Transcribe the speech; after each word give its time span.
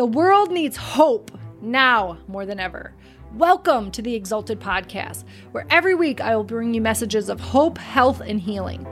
The 0.00 0.06
world 0.06 0.50
needs 0.50 0.78
hope 0.78 1.30
now 1.60 2.16
more 2.26 2.46
than 2.46 2.58
ever. 2.58 2.94
Welcome 3.34 3.90
to 3.90 4.00
the 4.00 4.14
Exalted 4.14 4.58
Podcast, 4.58 5.24
where 5.52 5.66
every 5.68 5.94
week 5.94 6.22
I 6.22 6.34
will 6.34 6.42
bring 6.42 6.72
you 6.72 6.80
messages 6.80 7.28
of 7.28 7.38
hope, 7.38 7.76
health, 7.76 8.22
and 8.22 8.40
healing. 8.40 8.86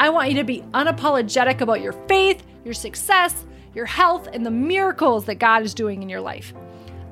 I 0.00 0.08
want 0.08 0.28
you 0.28 0.34
to 0.38 0.42
be 0.42 0.62
unapologetic 0.74 1.60
about 1.60 1.82
your 1.82 1.92
faith, 1.92 2.42
your 2.64 2.74
success, 2.74 3.46
your 3.76 3.86
health, 3.86 4.26
and 4.32 4.44
the 4.44 4.50
miracles 4.50 5.24
that 5.26 5.36
God 5.36 5.62
is 5.62 5.72
doing 5.72 6.02
in 6.02 6.08
your 6.08 6.20
life. 6.20 6.52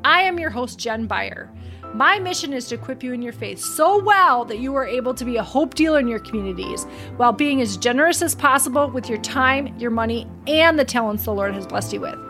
I 0.02 0.22
am 0.22 0.40
your 0.40 0.50
host, 0.50 0.80
Jen 0.80 1.06
Beyer. 1.06 1.48
My 1.94 2.18
mission 2.18 2.52
is 2.52 2.66
to 2.66 2.74
equip 2.74 3.04
you 3.04 3.12
in 3.12 3.22
your 3.22 3.32
faith 3.32 3.60
so 3.60 4.02
well 4.02 4.44
that 4.46 4.58
you 4.58 4.74
are 4.74 4.84
able 4.84 5.14
to 5.14 5.24
be 5.24 5.36
a 5.36 5.44
hope 5.44 5.76
dealer 5.76 6.00
in 6.00 6.08
your 6.08 6.18
communities 6.18 6.86
while 7.18 7.32
being 7.32 7.60
as 7.60 7.76
generous 7.76 8.20
as 8.20 8.34
possible 8.34 8.90
with 8.90 9.08
your 9.08 9.18
time, 9.18 9.78
your 9.78 9.92
money, 9.92 10.26
and 10.48 10.76
the 10.76 10.84
talents 10.84 11.24
the 11.24 11.32
Lord 11.32 11.54
has 11.54 11.68
blessed 11.68 11.92
you 11.92 12.00
with. 12.00 12.27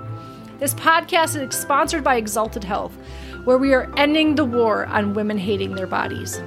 This 0.58 0.74
podcast 0.74 1.40
is 1.40 1.56
sponsored 1.56 2.02
by 2.02 2.16
Exalted 2.16 2.64
Health, 2.64 2.92
where 3.44 3.58
we 3.58 3.74
are 3.74 3.88
ending 3.96 4.34
the 4.34 4.44
war 4.44 4.84
on 4.86 5.14
women 5.14 5.38
hating 5.38 5.76
their 5.76 5.86
bodies. 5.86 6.40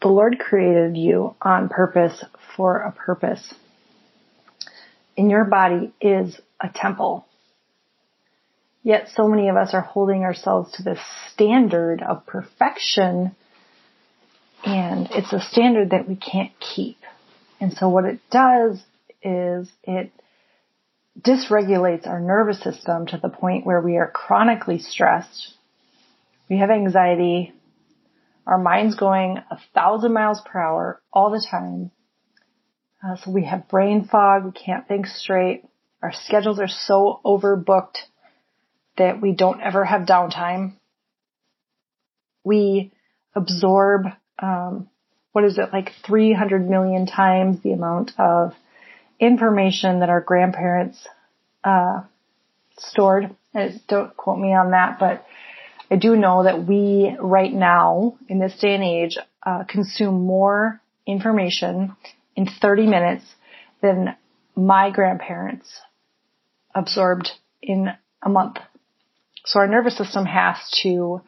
The 0.00 0.08
Lord 0.08 0.38
created 0.38 0.96
you 0.96 1.34
on 1.42 1.68
purpose 1.68 2.24
for 2.56 2.78
a 2.78 2.92
purpose. 2.92 3.52
And 5.18 5.30
your 5.30 5.44
body 5.44 5.92
is 6.00 6.40
a 6.58 6.70
temple. 6.74 7.26
Yet 8.82 9.10
so 9.14 9.28
many 9.28 9.50
of 9.50 9.56
us 9.56 9.74
are 9.74 9.82
holding 9.82 10.22
ourselves 10.22 10.72
to 10.76 10.82
this 10.82 11.00
standard 11.32 12.02
of 12.02 12.24
perfection 12.24 13.36
and 14.64 15.08
it's 15.10 15.32
a 15.34 15.40
standard 15.40 15.90
that 15.90 16.08
we 16.08 16.16
can't 16.16 16.52
keep. 16.58 16.96
And 17.60 17.74
so 17.74 17.90
what 17.90 18.06
it 18.06 18.20
does 18.30 18.82
is 19.22 19.70
it 19.84 20.10
dysregulates 21.20 22.06
our 22.06 22.20
nervous 22.20 22.60
system 22.62 23.06
to 23.06 23.18
the 23.18 23.28
point 23.28 23.66
where 23.66 23.80
we 23.80 23.96
are 23.96 24.10
chronically 24.10 24.78
stressed. 24.78 25.54
We 26.48 26.58
have 26.58 26.70
anxiety. 26.70 27.52
Our 28.46 28.58
mind's 28.58 28.94
going 28.94 29.38
a 29.50 29.58
thousand 29.74 30.12
miles 30.12 30.40
per 30.40 30.60
hour 30.60 31.02
all 31.12 31.30
the 31.30 31.44
time. 31.50 31.90
Uh, 33.04 33.16
so 33.16 33.30
we 33.30 33.44
have 33.44 33.68
brain 33.68 34.08
fog. 34.10 34.44
We 34.44 34.52
can't 34.52 34.86
think 34.86 35.06
straight. 35.06 35.64
Our 36.02 36.12
schedules 36.12 36.60
are 36.60 36.68
so 36.68 37.20
overbooked 37.24 37.98
that 38.96 39.20
we 39.20 39.32
don't 39.32 39.60
ever 39.60 39.84
have 39.84 40.02
downtime. 40.02 40.74
We 42.44 42.92
absorb, 43.34 44.06
um, 44.40 44.88
what 45.32 45.44
is 45.44 45.58
it, 45.58 45.72
like 45.72 45.92
300 46.06 46.68
million 46.68 47.06
times 47.06 47.62
the 47.62 47.72
amount 47.72 48.12
of 48.18 48.54
information 49.20 50.00
that 50.00 50.08
our 50.08 50.20
grandparents 50.20 51.06
uh, 51.64 52.02
stored. 52.78 53.34
Don't 53.88 54.16
quote 54.16 54.38
me 54.38 54.54
on 54.54 54.70
that, 54.70 54.98
but 54.98 55.24
I 55.90 55.96
do 55.96 56.16
know 56.16 56.44
that 56.44 56.66
we 56.66 57.16
right 57.18 57.52
now 57.52 58.18
in 58.28 58.38
this 58.38 58.58
day 58.60 58.74
and 58.74 58.84
age 58.84 59.16
uh, 59.44 59.64
consume 59.64 60.26
more 60.26 60.80
information 61.06 61.96
in 62.36 62.46
30 62.46 62.86
minutes 62.86 63.24
than 63.80 64.14
my 64.54 64.90
grandparents 64.90 65.68
absorbed 66.74 67.30
in 67.62 67.88
a 68.22 68.28
month. 68.28 68.58
So 69.44 69.60
our 69.60 69.66
nervous 69.66 69.96
system 69.96 70.26
has 70.26 70.56
to 70.82 71.22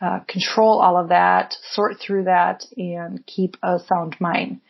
uh, 0.00 0.20
control 0.28 0.80
all 0.80 0.96
of 0.96 1.08
that, 1.08 1.54
sort 1.72 1.96
through 2.00 2.24
that, 2.24 2.64
and 2.76 3.26
keep 3.26 3.56
a 3.62 3.78
sound 3.86 4.16
mind. 4.20 4.60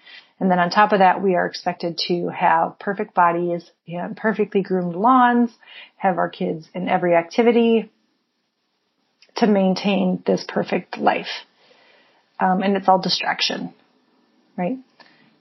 And 0.41 0.51
then 0.51 0.59
on 0.59 0.71
top 0.71 0.93
of 0.93 1.01
that, 1.01 1.23
we 1.23 1.35
are 1.35 1.47
expected 1.47 2.01
to 2.09 2.29
have 2.29 2.79
perfect 2.79 3.15
bodies 3.15 3.71
and 3.87 4.17
perfectly 4.17 4.63
groomed 4.63 4.97
lawns, 4.97 5.51
have 5.97 6.17
our 6.17 6.31
kids 6.31 6.67
in 6.75 6.89
every 6.89 7.15
activity 7.15 7.91
to 9.37 9.47
maintain 9.47 10.23
this 10.27 10.45
perfect 10.49 10.97
life. 10.97 11.29
Um, 12.41 12.63
and 12.63 12.75
it's 12.75 12.89
all 12.89 12.99
distraction, 12.99 13.75
right? 14.57 14.79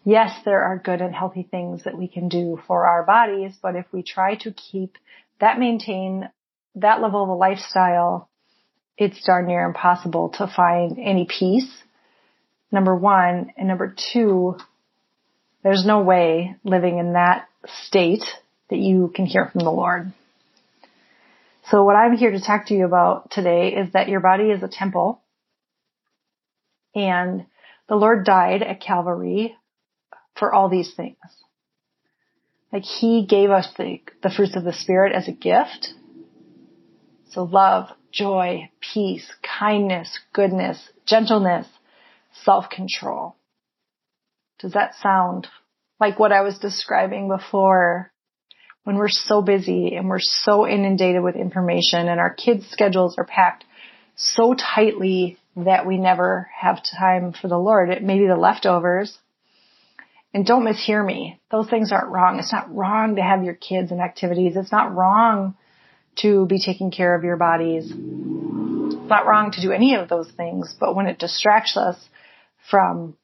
Yes, 0.04 0.32
there 0.44 0.64
are 0.64 0.78
good 0.78 1.02
and 1.02 1.16
healthy 1.16 1.44
things 1.44 1.86
that 1.86 1.98
we 1.98 2.10
can 2.10 2.28
do 2.28 2.60
for 2.68 2.86
our 2.86 3.04
bodies, 3.04 3.54
but 3.62 3.78
if 3.78 3.86
we 3.94 4.04
try 4.04 4.36
to 4.36 4.52
keep 4.52 4.98
that 5.40 5.60
maintain 5.60 6.30
that 6.76 7.02
level 7.02 7.24
of 7.24 7.30
a 7.30 7.34
lifestyle, 7.34 8.30
it's 8.98 9.24
darn 9.24 9.48
near 9.48 9.64
impossible 9.66 10.30
to 10.38 10.52
find 10.54 11.00
any 11.00 11.26
peace. 11.26 11.70
Number 12.72 12.96
one. 12.96 13.54
And 13.58 13.68
number 13.68 13.96
two, 14.14 14.58
there's 15.64 15.86
no 15.86 16.02
way 16.02 16.56
living 16.64 16.98
in 17.00 17.14
that 17.14 17.48
state 17.86 18.24
that 18.70 18.78
you 18.78 19.12
can 19.14 19.26
hear 19.26 19.50
from 19.52 19.64
the 19.64 19.72
Lord. 19.72 20.14
So 21.70 21.84
what 21.84 21.96
I'm 21.96 22.18
here 22.18 22.32
to 22.32 22.42
talk 22.42 22.68
to 22.68 22.74
you 22.74 22.86
about 22.86 23.32
today 23.32 23.70
is 23.70 23.94
that 23.94 24.10
your 24.10 24.22
body 24.22 24.46
is 24.46 24.64
a 24.64 24.68
temple 24.68 25.22
and 26.96 27.46
the 27.88 27.96
Lord 27.96 28.26
died 28.26 28.64
at 28.64 28.82
Calvary 28.82 29.56
for 30.38 30.54
all 30.54 30.70
these 30.70 30.94
things. 30.96 31.18
Like 32.72 32.84
he 32.84 33.26
gave 33.26 33.50
us 33.50 33.68
the, 33.78 34.00
the 34.24 34.30
fruits 34.30 34.56
of 34.56 34.64
the 34.64 34.74
spirit 34.74 35.14
as 35.14 35.28
a 35.28 35.32
gift. 35.32 35.94
So 37.32 37.44
love, 37.44 37.90
joy, 38.12 38.70
peace, 38.94 39.32
kindness, 39.60 40.20
goodness, 40.34 40.90
gentleness, 41.06 41.68
self-control. 42.44 43.36
Does 44.60 44.74
that 44.74 44.96
sound 44.96 45.48
like 46.00 46.20
what 46.20 46.32
I 46.32 46.42
was 46.42 46.58
describing 46.60 47.30
before? 47.30 48.12
When 48.84 48.96
we're 48.96 49.10
so 49.10 49.42
busy 49.42 49.96
and 49.96 50.10
we're 50.10 50.20
so 50.20 50.68
inundated 50.68 51.22
with 51.22 51.36
information 51.36 52.08
and 52.08 52.20
our 52.20 52.34
kids' 52.34 52.68
schedules 52.72 53.16
are 53.18 53.26
packed 53.26 53.66
so 54.16 54.54
tightly 54.54 55.38
that 55.56 55.86
we 55.86 55.98
never 55.98 56.50
have 56.58 56.82
time 56.98 57.34
for 57.34 57.48
the 57.48 57.58
Lord. 57.58 57.90
It 57.90 58.04
may 58.04 58.20
be 58.20 58.28
the 58.28 58.36
leftovers. 58.36 59.18
And 60.34 60.46
don't 60.46 60.66
mishear 60.66 61.06
me. 61.06 61.40
Those 61.52 61.70
things 61.70 61.92
aren't 61.92 62.10
wrong. 62.12 62.40
It's 62.40 62.54
not 62.54 62.74
wrong 62.74 63.16
to 63.16 63.22
have 63.22 63.44
your 63.44 63.56
kids 63.56 63.92
and 63.92 64.02
activities. 64.02 64.56
It's 64.56 64.72
not 64.72 64.96
wrong 64.96 65.56
to 66.18 66.46
be 66.46 66.60
taking 66.60 66.92
care 66.92 67.16
of 67.16 67.24
your 67.24 67.38
bodies. 67.38 67.86
It's 67.86 69.10
not 69.10 69.26
wrong 69.26 69.52
to 69.52 69.62
do 69.62 69.72
any 69.72 69.96
of 69.96 70.10
those 70.10 70.32
things, 70.32 70.76
but 70.80 70.96
when 70.96 71.08
it 71.08 71.20
distracts 71.20 71.78
us 71.78 71.98
from 72.70 73.16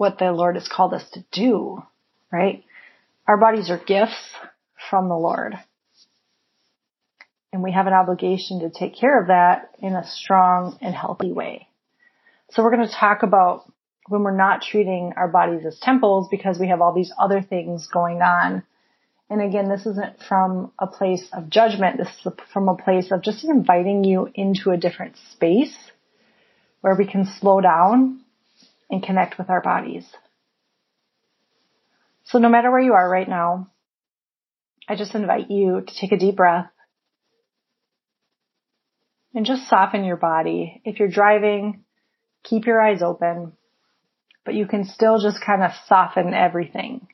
what 0.00 0.18
the 0.18 0.32
Lord 0.32 0.54
has 0.54 0.66
called 0.66 0.94
us 0.94 1.04
to 1.12 1.22
do, 1.30 1.82
right? 2.32 2.64
Our 3.28 3.36
bodies 3.36 3.68
are 3.68 3.76
gifts 3.76 4.16
from 4.88 5.10
the 5.10 5.14
Lord. 5.14 5.56
And 7.52 7.62
we 7.62 7.72
have 7.72 7.86
an 7.86 7.92
obligation 7.92 8.60
to 8.60 8.70
take 8.70 8.96
care 8.96 9.20
of 9.20 9.26
that 9.26 9.72
in 9.78 9.92
a 9.92 10.06
strong 10.06 10.78
and 10.80 10.94
healthy 10.94 11.32
way. 11.32 11.68
So 12.52 12.62
we're 12.62 12.74
going 12.74 12.88
to 12.88 12.94
talk 12.94 13.22
about 13.22 13.70
when 14.08 14.22
we're 14.22 14.34
not 14.34 14.62
treating 14.62 15.12
our 15.18 15.28
bodies 15.28 15.66
as 15.66 15.78
temples 15.78 16.28
because 16.30 16.58
we 16.58 16.68
have 16.68 16.80
all 16.80 16.94
these 16.94 17.12
other 17.18 17.42
things 17.42 17.86
going 17.92 18.22
on. 18.22 18.62
And 19.28 19.42
again, 19.42 19.68
this 19.68 19.84
isn't 19.84 20.22
from 20.26 20.72
a 20.78 20.86
place 20.86 21.28
of 21.34 21.50
judgment. 21.50 21.98
This 21.98 22.08
is 22.08 22.32
from 22.54 22.70
a 22.70 22.74
place 22.74 23.12
of 23.12 23.20
just 23.20 23.44
inviting 23.44 24.04
you 24.04 24.30
into 24.34 24.70
a 24.70 24.78
different 24.78 25.16
space 25.32 25.76
where 26.80 26.96
we 26.96 27.06
can 27.06 27.26
slow 27.38 27.60
down 27.60 28.20
and 28.90 29.02
connect 29.02 29.38
with 29.38 29.48
our 29.48 29.62
bodies. 29.62 30.04
So 32.24 32.38
no 32.38 32.48
matter 32.48 32.70
where 32.70 32.80
you 32.80 32.92
are 32.92 33.08
right 33.08 33.28
now, 33.28 33.70
I 34.88 34.96
just 34.96 35.14
invite 35.14 35.50
you 35.50 35.82
to 35.86 35.94
take 35.94 36.12
a 36.12 36.18
deep 36.18 36.36
breath 36.36 36.70
and 39.34 39.46
just 39.46 39.68
soften 39.68 40.04
your 40.04 40.16
body. 40.16 40.82
If 40.84 40.98
you're 40.98 41.08
driving, 41.08 41.84
keep 42.42 42.66
your 42.66 42.80
eyes 42.80 43.02
open, 43.02 43.52
but 44.44 44.54
you 44.54 44.66
can 44.66 44.84
still 44.84 45.20
just 45.20 45.44
kind 45.44 45.62
of 45.62 45.70
soften 45.86 46.34
everything 46.34 47.06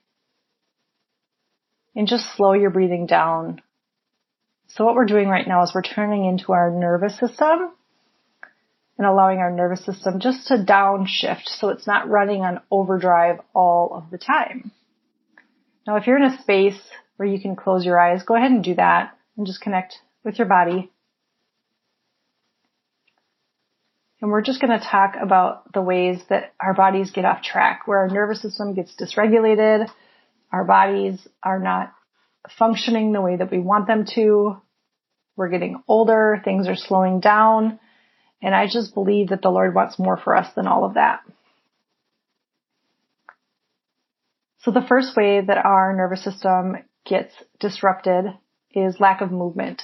and 1.94 2.08
just 2.08 2.34
slow 2.36 2.54
your 2.54 2.70
breathing 2.70 3.06
down. 3.06 3.60
So 4.68 4.84
what 4.84 4.94
we're 4.94 5.06
doing 5.06 5.28
right 5.28 5.46
now 5.46 5.62
is 5.62 5.72
we're 5.74 5.82
turning 5.82 6.24
into 6.24 6.52
our 6.52 6.70
nervous 6.70 7.18
system 7.18 7.72
and 8.98 9.06
allowing 9.06 9.38
our 9.38 9.50
nervous 9.50 9.84
system 9.84 10.20
just 10.20 10.46
to 10.48 10.54
downshift 10.54 11.46
so 11.46 11.68
it's 11.68 11.86
not 11.86 12.08
running 12.08 12.42
on 12.42 12.60
overdrive 12.70 13.40
all 13.54 13.92
of 13.94 14.10
the 14.10 14.18
time. 14.18 14.70
Now 15.86 15.96
if 15.96 16.06
you're 16.06 16.16
in 16.16 16.32
a 16.32 16.42
space 16.42 16.80
where 17.16 17.28
you 17.28 17.40
can 17.40 17.56
close 17.56 17.84
your 17.84 18.00
eyes, 18.00 18.22
go 18.22 18.36
ahead 18.36 18.50
and 18.50 18.64
do 18.64 18.74
that 18.74 19.16
and 19.36 19.46
just 19.46 19.60
connect 19.60 19.96
with 20.24 20.38
your 20.38 20.48
body. 20.48 20.90
And 24.20 24.30
we're 24.30 24.42
just 24.42 24.62
going 24.62 24.78
to 24.78 24.84
talk 24.84 25.14
about 25.20 25.72
the 25.74 25.82
ways 25.82 26.20
that 26.30 26.54
our 26.58 26.72
bodies 26.72 27.10
get 27.10 27.26
off 27.26 27.42
track, 27.42 27.82
where 27.86 27.98
our 27.98 28.08
nervous 28.08 28.40
system 28.40 28.74
gets 28.74 28.94
dysregulated, 28.96 29.88
our 30.50 30.64
bodies 30.64 31.26
are 31.42 31.58
not 31.58 31.92
functioning 32.58 33.12
the 33.12 33.20
way 33.20 33.36
that 33.36 33.50
we 33.50 33.58
want 33.58 33.86
them 33.86 34.06
to, 34.14 34.56
we're 35.36 35.50
getting 35.50 35.82
older, 35.86 36.40
things 36.44 36.66
are 36.66 36.76
slowing 36.76 37.20
down, 37.20 37.78
and 38.42 38.54
I 38.54 38.66
just 38.66 38.94
believe 38.94 39.28
that 39.28 39.42
the 39.42 39.50
Lord 39.50 39.74
wants 39.74 39.98
more 39.98 40.16
for 40.16 40.36
us 40.36 40.52
than 40.54 40.66
all 40.66 40.84
of 40.84 40.94
that. 40.94 41.20
So 44.60 44.70
the 44.72 44.84
first 44.88 45.16
way 45.16 45.40
that 45.40 45.58
our 45.58 45.94
nervous 45.94 46.24
system 46.24 46.76
gets 47.04 47.32
disrupted 47.60 48.26
is 48.72 48.98
lack 48.98 49.20
of 49.20 49.30
movement. 49.30 49.82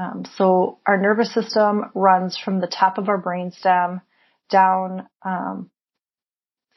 Um, 0.00 0.24
so 0.36 0.78
our 0.86 0.96
nervous 0.96 1.32
system 1.34 1.90
runs 1.94 2.38
from 2.38 2.60
the 2.60 2.68
top 2.68 2.98
of 2.98 3.08
our 3.08 3.20
brainstem 3.20 4.00
down 4.50 5.06
um, 5.22 5.70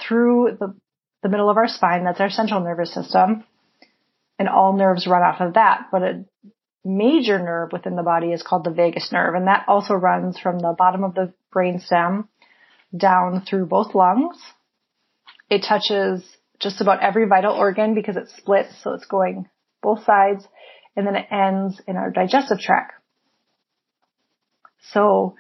through 0.02 0.58
the, 0.60 0.76
the 1.24 1.30
middle 1.30 1.50
of 1.50 1.58
our 1.58 1.68
spine. 1.68 2.04
That's 2.04 2.20
our 2.20 2.30
central 2.30 2.60
nervous 2.60 2.94
system. 2.94 3.46
And 4.38 4.50
all 4.50 4.74
nerves 4.76 5.08
run 5.08 5.22
off 5.22 5.40
of 5.40 5.54
that. 5.54 5.88
But 5.92 6.02
a 6.02 6.26
major 6.84 7.38
nerve 7.38 7.72
within 7.72 7.96
the 7.96 8.04
body 8.04 8.32
is 8.32 8.44
called 8.44 8.64
the 8.64 8.72
vagus 8.72 9.12
nerve. 9.12 9.36
And 9.36 9.48
that 9.48 9.66
also 9.68 9.94
runs 9.94 10.40
from 10.40 10.60
the 10.60 10.76
bottom 10.78 11.04
of 11.04 11.14
the 11.14 11.34
brainstem 11.54 12.28
down 12.96 13.44
through 13.48 13.68
both 13.68 13.96
lungs. 13.96 14.38
It 15.50 15.66
touches 15.68 16.24
just 16.60 16.82
about 16.82 17.02
every 17.02 17.28
vital 17.28 17.54
organ 17.54 17.94
because 17.94 18.18
it 18.18 18.30
splits. 18.38 18.70
So 18.84 18.94
it's 18.94 19.06
going 19.06 19.48
both 19.82 20.04
sides. 20.04 20.46
And 20.96 21.08
then 21.08 21.16
it 21.16 21.28
ends 21.32 21.82
in 21.88 21.96
our 21.96 22.12
digestive 22.12 22.60
tract. 22.60 22.94
So 24.92 25.36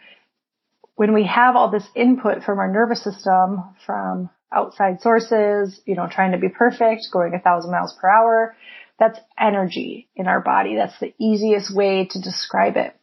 when 0.95 1.13
we 1.13 1.25
have 1.25 1.55
all 1.55 1.71
this 1.71 1.87
input 1.95 2.43
from 2.43 2.59
our 2.59 2.71
nervous 2.71 3.03
system, 3.03 3.63
from 3.85 4.29
outside 4.53 5.01
sources, 5.01 5.79
you 5.85 5.95
know, 5.95 6.07
trying 6.09 6.33
to 6.33 6.37
be 6.37 6.49
perfect, 6.49 7.07
going 7.11 7.33
a 7.33 7.39
thousand 7.39 7.71
miles 7.71 7.97
per 7.99 8.09
hour, 8.09 8.55
that's 8.99 9.19
energy 9.39 10.09
in 10.15 10.27
our 10.27 10.41
body. 10.41 10.75
That's 10.75 10.99
the 10.99 11.13
easiest 11.19 11.75
way 11.75 12.07
to 12.11 12.21
describe 12.21 12.77
it. 12.77 12.95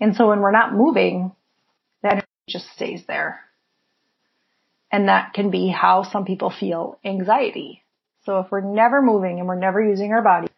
And 0.00 0.14
so 0.14 0.28
when 0.28 0.40
we're 0.40 0.50
not 0.50 0.74
moving, 0.74 1.32
that 2.02 2.24
just 2.48 2.68
stays 2.74 3.02
there. 3.06 3.40
And 4.90 5.08
that 5.08 5.32
can 5.32 5.50
be 5.50 5.68
how 5.68 6.02
some 6.02 6.24
people 6.24 6.50
feel 6.50 6.98
anxiety. 7.04 7.82
So 8.24 8.38
if 8.40 8.50
we're 8.50 8.60
never 8.60 9.02
moving 9.02 9.38
and 9.38 9.48
we're 9.48 9.56
never 9.58 9.82
using 9.82 10.12
our 10.12 10.22
body, 10.22 10.48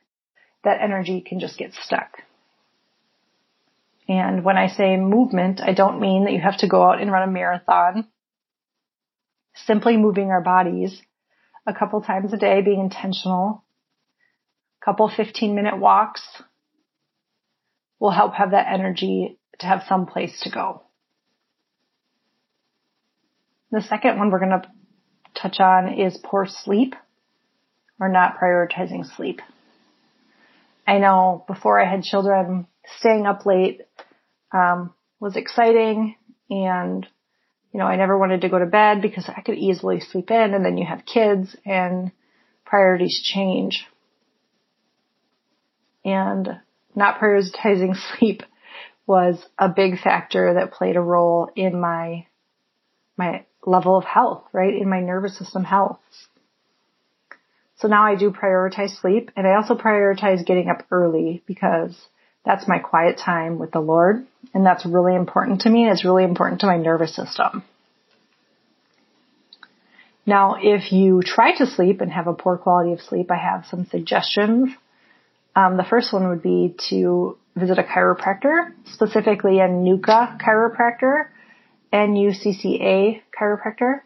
that 0.64 0.80
energy 0.82 1.20
can 1.20 1.40
just 1.40 1.58
get 1.58 1.72
stuck. 1.74 2.18
And 4.08 4.44
when 4.44 4.58
I 4.58 4.68
say 4.68 4.96
movement, 4.96 5.60
I 5.62 5.72
don't 5.72 6.00
mean 6.00 6.24
that 6.24 6.32
you 6.32 6.40
have 6.40 6.58
to 6.58 6.68
go 6.68 6.82
out 6.82 7.00
and 7.00 7.10
run 7.10 7.26
a 7.26 7.32
marathon. 7.32 8.06
Simply 9.66 9.96
moving 9.96 10.30
our 10.30 10.42
bodies 10.42 11.00
a 11.66 11.72
couple 11.72 12.02
times 12.02 12.32
a 12.32 12.36
day, 12.36 12.60
being 12.60 12.80
intentional, 12.80 13.63
couple 14.84 15.10
15 15.14 15.54
minute 15.54 15.78
walks 15.78 16.22
will 17.98 18.10
help 18.10 18.34
have 18.34 18.50
that 18.50 18.66
energy 18.72 19.38
to 19.60 19.66
have 19.66 19.82
some 19.88 20.06
place 20.06 20.40
to 20.42 20.50
go. 20.50 20.82
The 23.70 23.82
second 23.82 24.18
one 24.18 24.30
we're 24.30 24.40
going 24.40 24.60
to 24.60 24.70
touch 25.40 25.58
on 25.58 25.98
is 25.98 26.18
poor 26.22 26.46
sleep 26.46 26.94
or 27.98 28.08
not 28.08 28.38
prioritizing 28.38 29.04
sleep. 29.16 29.40
I 30.86 30.98
know 30.98 31.44
before 31.48 31.80
I 31.80 31.90
had 31.90 32.02
children, 32.02 32.66
staying 32.98 33.26
up 33.26 33.46
late 33.46 33.80
um, 34.52 34.92
was 35.18 35.36
exciting 35.36 36.16
and 36.50 37.06
you 37.72 37.80
know, 37.80 37.86
I 37.86 37.96
never 37.96 38.16
wanted 38.16 38.42
to 38.42 38.48
go 38.48 38.60
to 38.60 38.66
bed 38.66 39.02
because 39.02 39.28
I 39.28 39.40
could 39.40 39.58
easily 39.58 39.98
sleep 39.98 40.30
in 40.30 40.54
and 40.54 40.64
then 40.64 40.76
you 40.76 40.86
have 40.86 41.04
kids 41.04 41.56
and 41.64 42.12
priorities 42.64 43.20
change. 43.24 43.84
And 46.04 46.60
not 46.94 47.18
prioritizing 47.18 47.96
sleep 48.18 48.42
was 49.06 49.44
a 49.58 49.68
big 49.68 49.98
factor 49.98 50.54
that 50.54 50.72
played 50.72 50.96
a 50.96 51.00
role 51.00 51.50
in 51.54 51.78
my, 51.78 52.26
my 53.16 53.44
level 53.66 53.96
of 53.96 54.04
health, 54.04 54.44
right? 54.52 54.74
In 54.74 54.88
my 54.88 55.00
nervous 55.00 55.38
system 55.38 55.64
health. 55.64 55.98
So 57.76 57.88
now 57.88 58.04
I 58.04 58.14
do 58.14 58.30
prioritize 58.30 59.00
sleep 59.00 59.30
and 59.36 59.46
I 59.46 59.56
also 59.56 59.74
prioritize 59.74 60.46
getting 60.46 60.68
up 60.70 60.86
early 60.90 61.42
because 61.46 61.94
that's 62.44 62.68
my 62.68 62.78
quiet 62.78 63.18
time 63.18 63.58
with 63.58 63.72
the 63.72 63.80
Lord. 63.80 64.26
And 64.52 64.64
that's 64.64 64.86
really 64.86 65.14
important 65.14 65.62
to 65.62 65.70
me 65.70 65.88
it's 65.88 66.04
really 66.04 66.24
important 66.24 66.60
to 66.60 66.66
my 66.66 66.76
nervous 66.76 67.14
system. 67.14 67.64
Now, 70.26 70.56
if 70.58 70.92
you 70.92 71.22
try 71.22 71.54
to 71.58 71.66
sleep 71.66 72.00
and 72.00 72.10
have 72.10 72.26
a 72.26 72.32
poor 72.32 72.56
quality 72.56 72.92
of 72.92 73.02
sleep, 73.02 73.30
I 73.30 73.36
have 73.36 73.66
some 73.66 73.84
suggestions. 73.86 74.70
Um, 75.56 75.76
the 75.76 75.84
first 75.88 76.12
one 76.12 76.28
would 76.28 76.42
be 76.42 76.74
to 76.90 77.38
visit 77.56 77.78
a 77.78 77.82
chiropractor, 77.82 78.72
specifically 78.86 79.60
a 79.60 79.68
NUCCA 79.68 80.40
chiropractor, 80.40 81.28
N-U-C-C-A 81.92 83.22
chiropractor. 83.40 84.00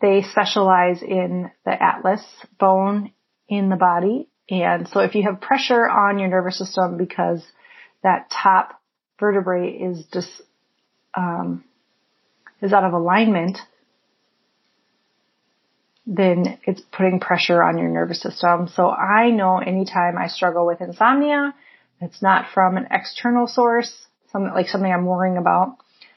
They 0.00 0.22
specialize 0.22 1.02
in 1.02 1.50
the 1.64 1.82
atlas 1.82 2.22
bone 2.58 3.12
in 3.48 3.68
the 3.68 3.76
body 3.76 4.28
and 4.50 4.88
so 4.88 5.00
if 5.00 5.14
you 5.14 5.24
have 5.24 5.40
pressure 5.40 5.88
on 5.88 6.18
your 6.18 6.28
nervous 6.28 6.58
system 6.58 6.96
because 6.96 7.44
that 8.02 8.30
top 8.30 8.80
vertebrae 9.20 9.70
is 9.70 10.04
just, 10.12 10.30
um, 11.14 11.64
is 12.62 12.72
out 12.72 12.84
of 12.84 12.92
alignment, 12.92 13.58
then 16.10 16.58
it's 16.64 16.80
putting 16.80 17.20
pressure 17.20 17.62
on 17.62 17.76
your 17.76 17.90
nervous 17.90 18.22
system. 18.22 18.66
So 18.74 18.88
I 18.88 19.30
know 19.30 19.58
anytime 19.58 20.16
I 20.16 20.28
struggle 20.28 20.64
with 20.66 20.80
insomnia, 20.80 21.54
it's 22.00 22.22
not 22.22 22.46
from 22.54 22.78
an 22.78 22.88
external 22.90 23.46
source, 23.46 24.06
something 24.32 24.52
like 24.54 24.68
something 24.68 24.90
I'm 24.90 25.04
worrying 25.04 25.36
about, 25.36 25.76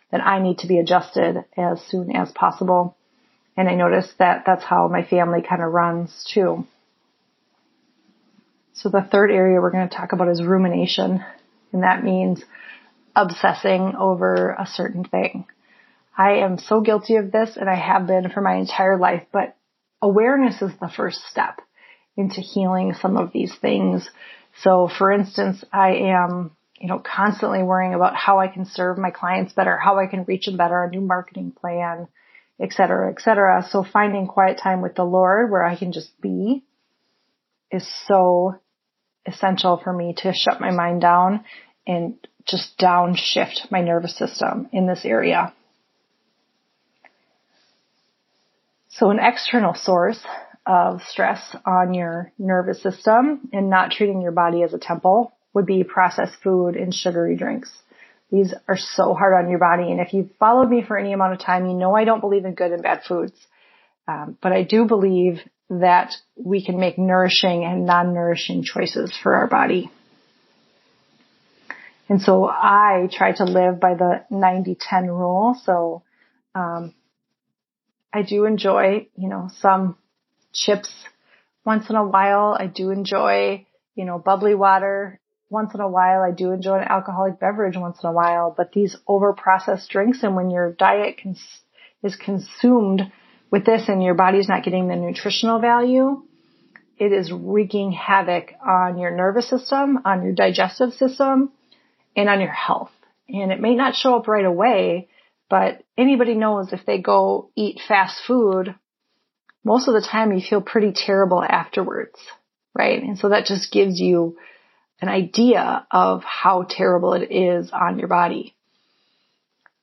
then 0.09 0.21
I 0.21 0.41
need 0.41 0.59
to 0.59 0.67
be 0.67 0.79
adjusted 0.79 1.43
as 1.57 1.81
soon 1.89 2.15
as 2.15 2.31
possible. 2.31 2.95
And 3.57 3.67
I 3.67 3.75
notice 3.75 4.09
that 4.17 4.43
that's 4.45 4.63
how 4.63 4.87
my 4.87 5.03
family 5.03 5.41
kind 5.41 5.61
of 5.61 5.73
runs 5.73 6.25
too. 6.33 6.65
So 8.73 8.87
the 8.87 9.01
third 9.01 9.29
area 9.29 9.59
we're 9.59 9.71
going 9.71 9.89
to 9.89 9.95
talk 9.95 10.13
about 10.13 10.29
is 10.29 10.41
rumination, 10.41 11.23
and 11.73 11.83
that 11.83 12.01
means 12.01 12.41
obsessing 13.13 13.93
over 13.99 14.55
a 14.57 14.65
certain 14.65 15.03
thing. 15.03 15.45
I 16.17 16.37
am 16.37 16.59
so 16.59 16.79
guilty 16.79 17.17
of 17.17 17.33
this 17.33 17.57
and 17.57 17.69
I 17.69 17.75
have 17.75 18.07
been 18.07 18.29
for 18.29 18.39
my 18.39 18.55
entire 18.55 18.97
life, 18.97 19.23
but 19.33 19.57
awareness 20.01 20.61
is 20.61 20.71
the 20.79 20.89
first 20.89 21.21
step 21.29 21.61
into 22.17 22.41
healing 22.41 22.93
some 22.93 23.17
of 23.17 23.31
these 23.31 23.53
things. 23.61 24.09
So 24.63 24.89
for 24.97 25.11
instance, 25.11 25.63
I 25.71 25.93
am, 25.95 26.51
you 26.79 26.87
know, 26.87 26.99
constantly 26.99 27.63
worrying 27.63 27.93
about 27.93 28.15
how 28.15 28.39
I 28.39 28.47
can 28.47 28.65
serve 28.65 28.97
my 28.97 29.11
clients 29.11 29.53
better, 29.53 29.77
how 29.77 29.99
I 29.99 30.07
can 30.07 30.25
reach 30.25 30.45
them 30.45 30.57
better, 30.57 30.83
a 30.83 30.89
new 30.89 31.01
marketing 31.01 31.51
plan, 31.51 32.07
et 32.59 32.73
cetera, 32.73 33.11
et 33.11 33.21
cetera. 33.21 33.65
So 33.69 33.83
finding 33.83 34.27
quiet 34.27 34.59
time 34.61 34.81
with 34.81 34.95
the 34.95 35.05
Lord 35.05 35.51
where 35.51 35.63
I 35.63 35.77
can 35.77 35.91
just 35.93 36.19
be 36.21 36.63
is 37.71 37.87
so 38.07 38.59
essential 39.25 39.79
for 39.81 39.93
me 39.93 40.13
to 40.17 40.33
shut 40.33 40.59
my 40.59 40.71
mind 40.71 41.01
down 41.01 41.45
and 41.87 42.15
just 42.45 42.77
downshift 42.77 43.71
my 43.71 43.81
nervous 43.81 44.17
system 44.17 44.67
in 44.73 44.87
this 44.87 45.05
area. 45.05 45.53
So 48.93 49.09
an 49.09 49.19
external 49.19 49.73
source 49.73 50.19
of 50.65 51.01
stress 51.03 51.55
on 51.65 51.93
your 51.93 52.31
nervous 52.37 52.83
system 52.83 53.49
and 53.53 53.69
not 53.69 53.91
treating 53.91 54.21
your 54.21 54.33
body 54.33 54.63
as 54.63 54.73
a 54.73 54.77
temple 54.77 55.33
would 55.53 55.65
be 55.65 55.83
processed 55.83 56.35
food 56.43 56.75
and 56.75 56.93
sugary 56.93 57.35
drinks. 57.35 57.71
These 58.31 58.53
are 58.67 58.77
so 58.77 59.13
hard 59.13 59.33
on 59.33 59.49
your 59.49 59.59
body. 59.59 59.91
And 59.91 59.99
if 59.99 60.13
you've 60.13 60.31
followed 60.39 60.69
me 60.69 60.83
for 60.85 60.97
any 60.97 61.13
amount 61.13 61.33
of 61.33 61.39
time, 61.39 61.65
you 61.65 61.73
know 61.73 61.95
I 61.95 62.03
don't 62.03 62.21
believe 62.21 62.45
in 62.45 62.53
good 62.53 62.71
and 62.71 62.83
bad 62.83 63.03
foods. 63.07 63.33
Um, 64.07 64.37
but 64.41 64.51
I 64.51 64.63
do 64.63 64.85
believe 64.85 65.41
that 65.69 66.13
we 66.35 66.63
can 66.63 66.79
make 66.79 66.97
nourishing 66.97 67.63
and 67.63 67.85
non-nourishing 67.85 68.63
choices 68.63 69.17
for 69.21 69.35
our 69.35 69.47
body. 69.47 69.89
And 72.09 72.21
so 72.21 72.45
I 72.45 73.07
try 73.11 73.31
to 73.33 73.45
live 73.45 73.79
by 73.79 73.93
the 73.93 74.25
90-10 74.31 75.07
rule. 75.07 75.55
So, 75.63 76.03
um, 76.53 76.93
I 78.13 78.23
do 78.23 78.45
enjoy, 78.45 79.07
you 79.15 79.29
know, 79.29 79.49
some 79.59 79.97
chips 80.53 80.89
once 81.65 81.89
in 81.89 81.95
a 81.95 82.05
while. 82.05 82.55
I 82.59 82.67
do 82.67 82.89
enjoy, 82.89 83.65
you 83.95 84.05
know, 84.05 84.19
bubbly 84.19 84.55
water 84.55 85.19
once 85.49 85.73
in 85.73 85.79
a 85.79 85.87
while. 85.87 86.21
I 86.21 86.31
do 86.31 86.51
enjoy 86.51 86.79
an 86.79 86.87
alcoholic 86.87 87.39
beverage 87.39 87.77
once 87.77 87.99
in 88.03 88.09
a 88.09 88.13
while, 88.13 88.53
but 88.55 88.71
these 88.73 88.95
over 89.07 89.33
processed 89.33 89.89
drinks 89.89 90.23
and 90.23 90.35
when 90.35 90.49
your 90.49 90.73
diet 90.73 91.19
cons- 91.21 91.61
is 92.03 92.15
consumed 92.15 93.11
with 93.49 93.65
this 93.65 93.87
and 93.87 94.03
your 94.03 94.15
body's 94.15 94.47
not 94.47 94.63
getting 94.63 94.87
the 94.87 94.95
nutritional 94.95 95.59
value, 95.59 96.23
it 96.97 97.11
is 97.11 97.31
wreaking 97.31 97.91
havoc 97.91 98.53
on 98.65 98.97
your 98.97 99.11
nervous 99.11 99.49
system, 99.49 99.99
on 100.05 100.23
your 100.23 100.33
digestive 100.33 100.93
system, 100.93 101.51
and 102.15 102.29
on 102.29 102.39
your 102.39 102.51
health. 102.51 102.91
And 103.27 103.51
it 103.51 103.59
may 103.59 103.75
not 103.75 103.95
show 103.95 104.15
up 104.15 104.27
right 104.27 104.45
away, 104.45 105.09
but 105.51 105.83
anybody 105.97 106.33
knows 106.33 106.71
if 106.71 106.85
they 106.85 106.99
go 106.99 107.51
eat 107.57 107.81
fast 107.85 108.21
food, 108.25 108.73
most 109.65 109.89
of 109.89 109.93
the 109.93 110.07
time 110.09 110.31
you 110.31 110.39
feel 110.39 110.61
pretty 110.61 110.93
terrible 110.95 111.43
afterwards, 111.43 112.17
right? 112.73 113.03
And 113.03 113.19
so 113.19 113.29
that 113.29 113.45
just 113.45 113.69
gives 113.69 113.99
you 113.99 114.37
an 115.01 115.09
idea 115.09 115.85
of 115.91 116.23
how 116.23 116.65
terrible 116.67 117.13
it 117.13 117.33
is 117.33 117.69
on 117.73 117.99
your 117.99 118.07
body. 118.07 118.55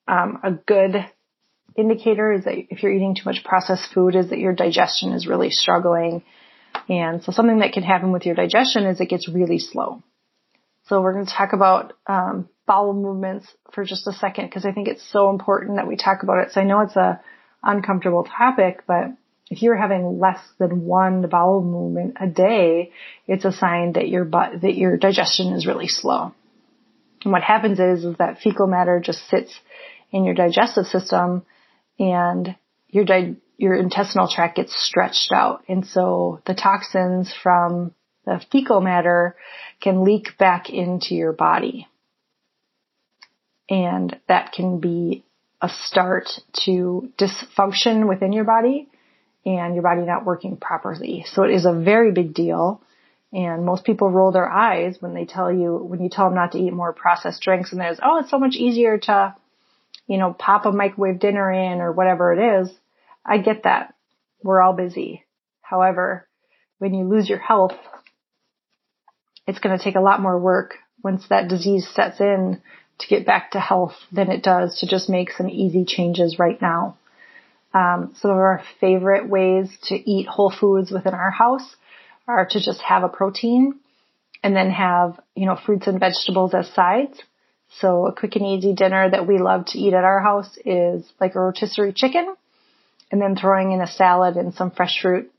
Um, 0.08 0.40
a 0.42 0.52
good 0.52 1.04
indicator 1.76 2.32
is 2.32 2.44
that 2.44 2.54
if 2.70 2.82
you're 2.82 2.94
eating 2.94 3.14
too 3.14 3.26
much 3.26 3.44
processed 3.44 3.92
food 3.92 4.14
is 4.14 4.30
that 4.30 4.38
your 4.38 4.54
digestion 4.54 5.12
is 5.12 5.26
really 5.26 5.50
struggling. 5.50 6.22
And 6.88 7.22
so 7.22 7.30
something 7.30 7.58
that 7.58 7.72
can 7.72 7.82
happen 7.82 8.10
with 8.10 8.25
your 8.25 8.34
digestion 8.34 8.87
is 8.87 9.02
it 9.02 9.10
gets 9.10 9.28
really 9.28 9.58
slow. 9.58 10.02
So 10.87 11.02
we're 11.02 11.12
going 11.12 11.26
to 11.26 11.32
talk 11.32 11.52
about 11.52 11.92
um, 12.06 12.48
bowel 12.68 12.92
movements 12.92 13.46
for 13.72 13.84
just 13.84 14.06
a 14.06 14.12
second 14.12 14.46
because 14.46 14.64
I 14.64 14.72
think 14.72 14.87
it's 14.87 15.10
so 15.10 15.30
important 15.30 15.76
that 15.76 15.88
we 15.88 15.96
talk 15.96 16.22
about 16.22 16.46
it. 16.46 16.52
So 16.52 16.60
I 16.60 16.64
know 16.64 16.80
it's 16.82 16.94
a 16.94 17.20
uncomfortable 17.62 18.25
topic, 18.25 18.84
but 18.87 19.06
if 19.50 19.62
you're 19.62 19.76
having 19.76 20.20
less 20.20 20.40
than 20.58 20.84
one 20.84 21.26
bowel 21.28 21.62
movement 21.62 22.18
a 22.20 22.26
day, 22.26 22.92
it's 23.26 23.44
a 23.44 23.52
sign 23.52 23.94
that 23.94 24.08
your 24.08 24.25
butt, 24.25 24.60
that 24.60 24.76
your 24.76 24.96
digestion 24.98 25.54
is 25.54 25.66
really 25.66 25.88
slow. 25.88 26.34
And 27.25 27.32
what 27.32 27.42
happens 27.42 27.80
is, 27.80 28.04
is 28.04 28.16
that 28.18 28.38
fecal 28.38 28.66
matter 28.66 29.00
just 29.00 29.26
sits 29.28 29.52
in 30.12 30.25
your 30.25 30.34
digestive 30.34 30.87
system 30.87 31.44
and 31.98 32.54
your 32.88 33.04
di- 33.04 33.37
your 33.56 33.75
intestinal 33.75 34.28
tract 34.28 34.56
gets 34.56 34.76
stretched 34.76 35.32
out. 35.32 35.64
And 35.68 35.84
so 35.84 36.40
the 36.46 36.54
toxins 36.54 37.34
from 37.42 37.92
the 38.25 38.40
fecal 38.52 38.80
matter 38.80 39.37
can 39.80 40.04
leak 40.04 40.38
back 40.38 40.70
into 40.70 41.14
your 41.16 41.32
body. 41.32 41.88
And 43.70 44.18
that 44.28 44.52
can 44.52 44.80
be 44.80 45.25
a 45.60 45.68
start 45.68 46.28
to 46.64 47.12
dysfunction 47.18 48.08
within 48.08 48.32
your 48.32 48.44
body 48.44 48.88
and 49.44 49.75
your 49.75 49.82
body 49.82 50.02
not 50.02 50.25
working 50.25 50.56
properly. 50.56 51.25
So 51.26 51.42
it 51.42 51.50
is 51.50 51.66
a 51.66 51.72
very 51.72 52.12
big 52.12 52.34
deal. 52.34 52.82
And 53.32 53.66
most 53.66 53.84
people 53.84 54.10
roll 54.10 54.32
their 54.32 54.48
eyes 54.48 54.96
when 55.00 55.12
they 55.14 55.26
tell 55.26 55.52
you, 55.52 55.76
when 55.76 56.00
you 56.00 56.08
tell 56.08 56.26
them 56.26 56.34
not 56.34 56.52
to 56.52 56.58
eat 56.58 56.72
more 56.72 56.92
processed 56.92 57.42
drinks 57.42 57.72
and 57.72 57.80
there's, 57.80 57.98
oh, 58.02 58.20
it's 58.20 58.30
so 58.30 58.38
much 58.38 58.54
easier 58.54 58.98
to, 58.98 59.34
you 60.06 60.16
know, 60.16 60.32
pop 60.32 60.64
a 60.64 60.72
microwave 60.72 61.20
dinner 61.20 61.50
in 61.50 61.80
or 61.80 61.92
whatever 61.92 62.32
it 62.32 62.62
is. 62.62 62.70
I 63.25 63.38
get 63.38 63.64
that. 63.64 63.94
We're 64.42 64.62
all 64.62 64.72
busy. 64.72 65.25
However, 65.60 66.26
when 66.78 66.94
you 66.94 67.06
lose 67.06 67.28
your 67.28 67.38
health, 67.38 67.75
it's 69.46 69.58
going 69.58 69.76
to 69.76 69.82
take 69.82 69.96
a 69.96 70.00
lot 70.00 70.22
more 70.22 70.38
work 70.38 70.76
once 71.02 71.26
that 71.28 71.48
disease 71.48 71.87
sets 71.94 72.20
in 72.20 72.62
to 72.98 73.06
get 73.08 73.26
back 73.26 73.52
to 73.52 73.60
health 73.60 73.94
than 74.12 74.30
it 74.30 74.42
does 74.42 74.80
to 74.80 74.86
just 74.86 75.08
make 75.08 75.30
some 75.32 75.48
easy 75.48 75.84
changes 75.84 76.38
right 76.38 76.60
now. 76.60 76.96
Um, 77.74 78.14
some 78.20 78.30
of 78.30 78.36
our 78.36 78.62
favorite 78.80 79.28
ways 79.28 79.76
to 79.84 79.94
eat 79.94 80.26
whole 80.26 80.50
foods 80.50 80.90
within 80.90 81.14
our 81.14 81.30
house 81.30 81.76
are 82.26 82.46
to 82.46 82.60
just 82.60 82.80
have 82.80 83.04
a 83.04 83.08
protein 83.08 83.78
and 84.42 84.56
then 84.56 84.70
have, 84.70 85.18
you 85.34 85.46
know, 85.46 85.56
fruits 85.56 85.86
and 85.86 86.00
vegetables 86.00 86.54
as 86.54 86.68
sides. 86.72 87.20
So 87.80 88.06
a 88.06 88.12
quick 88.12 88.36
and 88.36 88.46
easy 88.46 88.72
dinner 88.72 89.10
that 89.10 89.26
we 89.26 89.38
love 89.38 89.66
to 89.66 89.78
eat 89.78 89.92
at 89.92 90.04
our 90.04 90.20
house 90.20 90.58
is 90.64 91.04
like 91.20 91.34
a 91.34 91.40
rotisserie 91.40 91.92
chicken 91.92 92.34
and 93.10 93.20
then 93.20 93.36
throwing 93.36 93.72
in 93.72 93.80
a 93.80 93.86
salad 93.86 94.36
and 94.36 94.54
some 94.54 94.70
fresh 94.70 95.00
fruit 95.00 95.30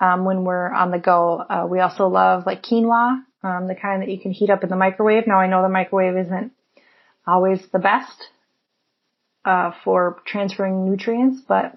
um, 0.00 0.24
when 0.24 0.44
we're 0.44 0.72
on 0.72 0.90
the 0.90 0.98
go. 0.98 1.38
Uh, 1.38 1.66
we 1.68 1.80
also 1.80 2.06
love 2.06 2.46
like 2.46 2.62
quinoa, 2.62 3.22
um, 3.42 3.66
the 3.66 3.74
kind 3.74 4.02
that 4.02 4.08
you 4.08 4.20
can 4.20 4.30
heat 4.30 4.50
up 4.50 4.62
in 4.62 4.70
the 4.70 4.76
microwave. 4.76 5.26
Now 5.26 5.40
I 5.40 5.48
know 5.48 5.62
the 5.62 5.68
microwave 5.68 6.16
isn't 6.16 6.52
always 7.28 7.60
the 7.72 7.78
best 7.78 8.28
uh, 9.44 9.72
for 9.84 10.20
transferring 10.26 10.90
nutrients, 10.90 11.42
but 11.46 11.76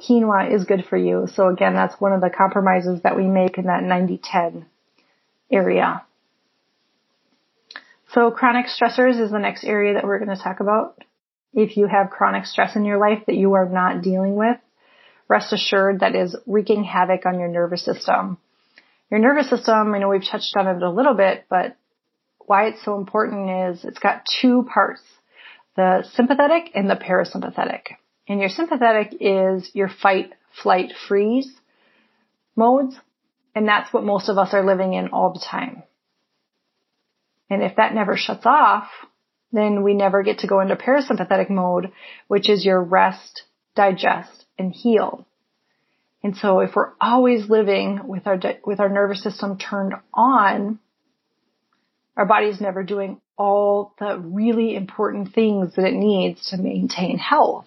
quinoa 0.00 0.52
is 0.52 0.64
good 0.64 0.84
for 0.88 0.96
you. 0.96 1.26
So 1.34 1.48
again, 1.48 1.74
that's 1.74 2.00
one 2.00 2.12
of 2.12 2.20
the 2.20 2.30
compromises 2.30 3.02
that 3.02 3.16
we 3.16 3.26
make 3.26 3.58
in 3.58 3.66
that 3.66 3.82
90-10 3.82 4.64
area. 5.50 6.02
So 8.12 8.30
chronic 8.30 8.66
stressors 8.66 9.20
is 9.20 9.30
the 9.30 9.38
next 9.38 9.64
area 9.64 9.94
that 9.94 10.04
we're 10.04 10.18
going 10.18 10.36
to 10.36 10.42
talk 10.42 10.60
about. 10.60 11.02
If 11.54 11.76
you 11.76 11.86
have 11.86 12.10
chronic 12.10 12.46
stress 12.46 12.76
in 12.76 12.84
your 12.84 12.98
life 12.98 13.24
that 13.26 13.36
you 13.36 13.54
are 13.54 13.68
not 13.68 14.02
dealing 14.02 14.34
with, 14.34 14.56
rest 15.28 15.52
assured 15.52 16.00
that 16.00 16.14
is 16.14 16.36
wreaking 16.46 16.84
havoc 16.84 17.24
on 17.26 17.38
your 17.38 17.48
nervous 17.48 17.84
system. 17.84 18.38
Your 19.10 19.20
nervous 19.20 19.48
system, 19.48 19.94
I 19.94 19.98
know 19.98 20.08
we've 20.08 20.24
touched 20.24 20.54
on 20.56 20.66
it 20.66 20.82
a 20.82 20.90
little 20.90 21.14
bit, 21.14 21.44
but 21.48 21.76
why 22.46 22.66
it's 22.66 22.84
so 22.84 22.96
important 22.96 23.74
is 23.74 23.84
it's 23.84 23.98
got 23.98 24.26
two 24.40 24.64
parts, 24.72 25.02
the 25.76 26.04
sympathetic 26.14 26.70
and 26.74 26.88
the 26.88 26.96
parasympathetic. 26.96 27.82
And 28.28 28.40
your 28.40 28.48
sympathetic 28.48 29.16
is 29.20 29.70
your 29.74 29.88
fight, 29.88 30.32
flight, 30.62 30.92
freeze 31.08 31.50
modes. 32.56 32.96
And 33.54 33.68
that's 33.68 33.92
what 33.92 34.04
most 34.04 34.28
of 34.28 34.38
us 34.38 34.54
are 34.54 34.64
living 34.64 34.94
in 34.94 35.08
all 35.08 35.32
the 35.32 35.44
time. 35.44 35.82
And 37.50 37.62
if 37.62 37.76
that 37.76 37.94
never 37.94 38.16
shuts 38.16 38.46
off, 38.46 38.88
then 39.52 39.82
we 39.82 39.92
never 39.92 40.22
get 40.22 40.38
to 40.38 40.46
go 40.46 40.60
into 40.60 40.76
parasympathetic 40.76 41.50
mode, 41.50 41.92
which 42.26 42.48
is 42.48 42.64
your 42.64 42.82
rest, 42.82 43.42
digest, 43.76 44.46
and 44.58 44.72
heal. 44.72 45.26
And 46.22 46.36
so 46.36 46.60
if 46.60 46.74
we're 46.74 46.92
always 47.00 47.50
living 47.50 48.00
with 48.06 48.26
our, 48.26 48.38
with 48.64 48.80
our 48.80 48.88
nervous 48.88 49.22
system 49.22 49.58
turned 49.58 49.94
on, 50.14 50.78
our 52.16 52.26
body 52.26 52.46
is 52.46 52.60
never 52.60 52.82
doing 52.82 53.20
all 53.38 53.94
the 53.98 54.18
really 54.18 54.76
important 54.76 55.32
things 55.34 55.74
that 55.76 55.86
it 55.86 55.94
needs 55.94 56.50
to 56.50 56.56
maintain 56.56 57.18
health. 57.18 57.66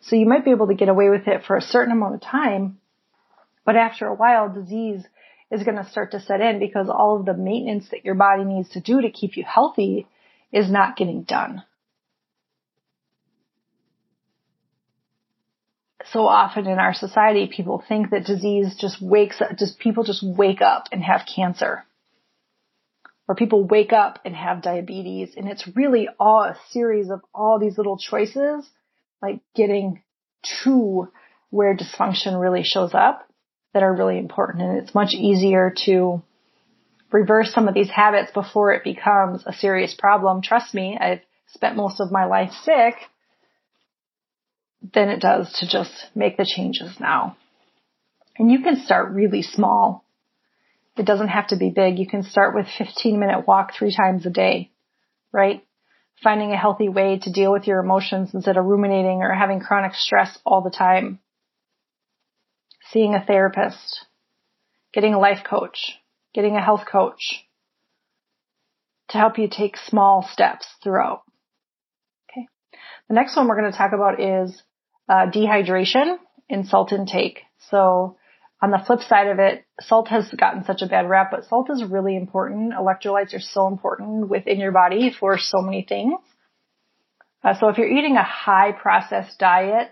So 0.00 0.16
you 0.16 0.26
might 0.26 0.44
be 0.44 0.50
able 0.50 0.66
to 0.66 0.74
get 0.74 0.88
away 0.88 1.10
with 1.10 1.28
it 1.28 1.44
for 1.46 1.56
a 1.56 1.62
certain 1.62 1.92
amount 1.92 2.16
of 2.16 2.20
time, 2.20 2.78
but 3.64 3.76
after 3.76 4.06
a 4.06 4.14
while, 4.14 4.52
disease 4.52 5.04
is 5.50 5.62
going 5.62 5.76
to 5.76 5.88
start 5.88 6.10
to 6.12 6.20
set 6.20 6.40
in 6.40 6.58
because 6.58 6.88
all 6.88 7.20
of 7.20 7.26
the 7.26 7.34
maintenance 7.34 7.88
that 7.90 8.04
your 8.04 8.16
body 8.16 8.44
needs 8.44 8.70
to 8.70 8.80
do 8.80 9.00
to 9.00 9.10
keep 9.10 9.36
you 9.36 9.44
healthy 9.44 10.08
is 10.50 10.70
not 10.70 10.96
getting 10.96 11.22
done. 11.22 11.62
So 16.10 16.26
often 16.26 16.66
in 16.66 16.78
our 16.78 16.94
society, 16.94 17.46
people 17.46 17.82
think 17.86 18.10
that 18.10 18.26
disease 18.26 18.74
just 18.78 19.00
wakes 19.00 19.40
up, 19.40 19.56
just 19.56 19.78
people 19.78 20.02
just 20.02 20.22
wake 20.22 20.60
up 20.60 20.88
and 20.90 21.02
have 21.02 21.22
cancer 21.32 21.84
where 23.32 23.36
people 23.46 23.64
wake 23.64 23.94
up 23.94 24.18
and 24.26 24.36
have 24.36 24.60
diabetes 24.60 25.30
and 25.38 25.48
it's 25.48 25.66
really 25.74 26.06
all 26.20 26.42
a 26.42 26.54
series 26.68 27.08
of 27.08 27.22
all 27.34 27.58
these 27.58 27.78
little 27.78 27.96
choices, 27.96 28.68
like 29.22 29.40
getting 29.54 30.02
to 30.62 31.08
where 31.48 31.74
dysfunction 31.74 32.38
really 32.38 32.62
shows 32.62 32.92
up 32.92 33.26
that 33.72 33.82
are 33.82 33.94
really 33.94 34.18
important. 34.18 34.62
And 34.62 34.76
it's 34.76 34.94
much 34.94 35.14
easier 35.14 35.72
to 35.86 36.22
reverse 37.10 37.54
some 37.54 37.68
of 37.68 37.74
these 37.74 37.88
habits 37.88 38.30
before 38.32 38.74
it 38.74 38.84
becomes 38.84 39.44
a 39.46 39.54
serious 39.54 39.94
problem. 39.94 40.42
Trust 40.42 40.74
me, 40.74 40.98
I've 41.00 41.22
spent 41.54 41.74
most 41.74 42.00
of 42.00 42.12
my 42.12 42.26
life 42.26 42.52
sick 42.64 42.96
than 44.92 45.08
it 45.08 45.22
does 45.22 45.50
to 45.60 45.66
just 45.66 46.08
make 46.14 46.36
the 46.36 46.44
changes 46.44 47.00
now. 47.00 47.38
And 48.36 48.50
you 48.50 48.60
can 48.60 48.84
start 48.84 49.12
really 49.12 49.40
small. 49.40 50.01
It 50.96 51.06
doesn't 51.06 51.28
have 51.28 51.48
to 51.48 51.56
be 51.56 51.70
big. 51.70 51.98
You 51.98 52.06
can 52.06 52.22
start 52.22 52.54
with 52.54 52.66
15 52.78 53.18
minute 53.18 53.46
walk 53.46 53.72
three 53.74 53.94
times 53.94 54.26
a 54.26 54.30
day, 54.30 54.70
right? 55.32 55.64
Finding 56.22 56.52
a 56.52 56.56
healthy 56.56 56.88
way 56.88 57.18
to 57.22 57.32
deal 57.32 57.50
with 57.50 57.66
your 57.66 57.80
emotions 57.80 58.34
instead 58.34 58.56
of 58.56 58.66
ruminating 58.66 59.22
or 59.22 59.32
having 59.32 59.60
chronic 59.60 59.94
stress 59.94 60.38
all 60.44 60.62
the 60.62 60.70
time. 60.70 61.18
Seeing 62.90 63.14
a 63.14 63.24
therapist, 63.24 64.06
getting 64.92 65.14
a 65.14 65.18
life 65.18 65.44
coach, 65.48 65.98
getting 66.34 66.56
a 66.56 66.62
health 66.62 66.82
coach 66.90 67.44
to 69.08 69.18
help 69.18 69.38
you 69.38 69.48
take 69.48 69.76
small 69.76 70.26
steps 70.30 70.66
throughout. 70.82 71.22
Okay. 72.30 72.46
The 73.08 73.14
next 73.14 73.34
one 73.34 73.48
we're 73.48 73.58
going 73.58 73.72
to 73.72 73.76
talk 73.76 73.92
about 73.92 74.20
is 74.20 74.62
uh, 75.08 75.26
dehydration 75.34 76.16
and 76.50 76.66
salt 76.66 76.92
intake. 76.92 77.40
So 77.70 78.16
on 78.62 78.70
the 78.70 78.78
flip 78.86 79.00
side 79.00 79.26
of 79.26 79.40
it, 79.40 79.64
salt 79.80 80.06
has 80.08 80.30
gotten 80.30 80.64
such 80.64 80.82
a 80.82 80.86
bad 80.86 81.08
rap, 81.08 81.32
but 81.32 81.44
salt 81.46 81.68
is 81.68 81.82
really 81.82 82.16
important. 82.16 82.72
Electrolytes 82.72 83.34
are 83.34 83.40
so 83.40 83.66
important 83.66 84.28
within 84.28 84.60
your 84.60 84.70
body 84.70 85.12
for 85.18 85.36
so 85.36 85.60
many 85.60 85.82
things. 85.82 86.14
Uh, 87.42 87.54
so 87.58 87.68
if 87.68 87.76
you're 87.76 87.90
eating 87.90 88.16
a 88.16 88.22
high 88.22 88.70
processed 88.70 89.36
diet, 89.40 89.90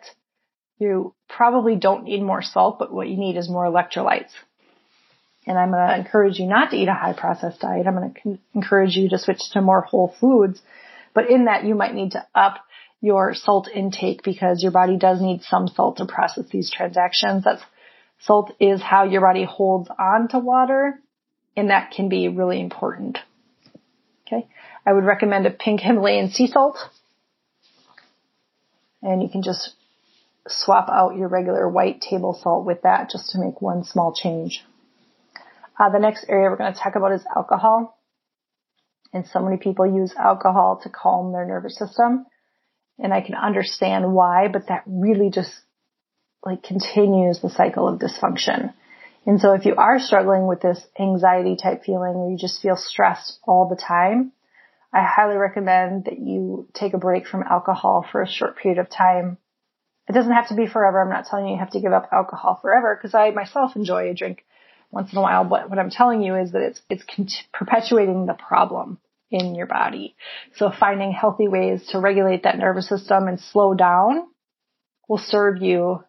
you 0.78 1.12
probably 1.28 1.74
don't 1.74 2.04
need 2.04 2.22
more 2.22 2.42
salt, 2.42 2.78
but 2.78 2.92
what 2.92 3.08
you 3.08 3.16
need 3.16 3.36
is 3.36 3.50
more 3.50 3.64
electrolytes. 3.64 4.30
And 5.46 5.58
I'm 5.58 5.72
going 5.72 5.88
to 5.88 5.96
encourage 5.96 6.38
you 6.38 6.46
not 6.46 6.70
to 6.70 6.76
eat 6.76 6.86
a 6.86 6.94
high 6.94 7.14
processed 7.14 7.60
diet. 7.60 7.88
I'm 7.88 7.96
going 7.96 8.14
to 8.14 8.38
encourage 8.54 8.94
you 8.94 9.08
to 9.08 9.18
switch 9.18 9.40
to 9.52 9.60
more 9.60 9.80
whole 9.80 10.14
foods. 10.20 10.62
But 11.12 11.28
in 11.28 11.46
that, 11.46 11.64
you 11.64 11.74
might 11.74 11.94
need 11.94 12.12
to 12.12 12.24
up 12.36 12.58
your 13.00 13.34
salt 13.34 13.68
intake 13.74 14.22
because 14.22 14.62
your 14.62 14.70
body 14.70 14.96
does 14.96 15.20
need 15.20 15.42
some 15.42 15.66
salt 15.66 15.96
to 15.96 16.06
process 16.06 16.44
these 16.52 16.70
transactions. 16.70 17.42
That's 17.42 17.62
Salt 18.20 18.52
is 18.60 18.82
how 18.82 19.04
your 19.04 19.22
body 19.22 19.44
holds 19.44 19.88
on 19.98 20.28
to 20.28 20.38
water, 20.38 21.00
and 21.56 21.70
that 21.70 21.92
can 21.92 22.08
be 22.08 22.28
really 22.28 22.60
important. 22.60 23.18
Okay. 24.26 24.46
I 24.86 24.92
would 24.92 25.04
recommend 25.04 25.46
a 25.46 25.50
pink 25.50 25.80
Himalayan 25.80 26.30
sea 26.30 26.46
salt. 26.46 26.78
And 29.02 29.22
you 29.22 29.28
can 29.28 29.42
just 29.42 29.74
swap 30.48 30.88
out 30.90 31.16
your 31.16 31.28
regular 31.28 31.68
white 31.68 32.00
table 32.00 32.38
salt 32.42 32.66
with 32.66 32.82
that 32.82 33.10
just 33.10 33.30
to 33.30 33.38
make 33.38 33.60
one 33.62 33.84
small 33.84 34.14
change. 34.14 34.62
Uh, 35.78 35.88
the 35.90 35.98
next 35.98 36.26
area 36.28 36.50
we're 36.50 36.56
going 36.56 36.72
to 36.72 36.78
talk 36.78 36.96
about 36.96 37.12
is 37.12 37.24
alcohol. 37.34 37.98
And 39.12 39.26
so 39.26 39.40
many 39.40 39.56
people 39.56 39.86
use 39.86 40.12
alcohol 40.16 40.80
to 40.82 40.90
calm 40.90 41.32
their 41.32 41.46
nervous 41.46 41.76
system. 41.76 42.26
And 42.98 43.14
I 43.14 43.22
can 43.22 43.34
understand 43.34 44.12
why, 44.12 44.48
but 44.48 44.68
that 44.68 44.82
really 44.86 45.30
just 45.30 45.50
like 46.44 46.62
continues 46.62 47.40
the 47.40 47.50
cycle 47.50 47.88
of 47.88 48.00
dysfunction. 48.00 48.73
And 49.26 49.40
so 49.40 49.52
if 49.52 49.66
you 49.66 49.75
are 49.76 49.99
struggling 49.99 50.47
with 50.47 50.61
this 50.61 50.80
anxiety 50.99 51.56
type 51.56 51.85
feeling 51.85 52.14
or 52.14 52.30
you 52.30 52.38
just 52.38 52.62
feel 52.62 52.76
stressed 52.76 53.38
all 53.47 53.68
the 53.68 53.76
time, 53.76 54.32
I 54.92 55.04
highly 55.04 55.37
recommend 55.37 56.06
that 56.06 56.18
you 56.18 56.68
take 56.75 56.94
a 56.94 56.99
break 56.99 57.26
from 57.26 57.44
alcohol 57.44 58.04
for 58.11 58.23
a 58.23 58.28
short 58.28 58.56
period 58.56 58.78
of 58.78 58.90
time. 58.90 59.38
It 60.09 60.12
doesn't 60.12 60.32
have 60.32 60.49
to 60.49 60.56
be 60.56 60.66
forever. 60.66 61.00
I'm 61.00 61.11
not 61.11 61.26
telling 61.26 61.47
you 61.47 61.52
you 61.52 61.61
have 61.61 61.70
to 61.70 61.80
give 61.80 61.92
up 61.92 62.09
alcohol 62.12 62.59
forever 62.61 62.97
because 62.97 63.14
I 63.14 63.30
myself 63.30 63.76
enjoy 63.76 64.11
a 64.11 64.14
drink 64.14 64.44
once 64.90 65.12
in 65.12 65.18
a 65.18 65.23
while. 65.23 65.44
But 65.44 65.70
what 65.70 65.78
I'm 65.78 65.90
telling 65.90 66.23
you 66.23 66.35
is 66.35 66.52
that 66.52 66.62
it's, 66.62 66.80
it's 66.88 67.42
perpetuating 67.52 68.26
the 68.26 68.35
problem 68.35 68.99
in 69.30 69.54
your 69.54 69.66
body. 69.66 70.16
So 70.56 70.73
finding 70.73 71.12
healthy 71.12 71.47
ways 71.47 71.87
to 71.90 72.00
regulate 72.00 72.42
that 72.42 72.59
nervous 72.59 72.88
system 72.88 73.28
and 73.28 73.38
slow 73.38 73.75
down 73.75 74.26
will 75.09 75.18
serve 75.18 75.62
you 75.62 76.02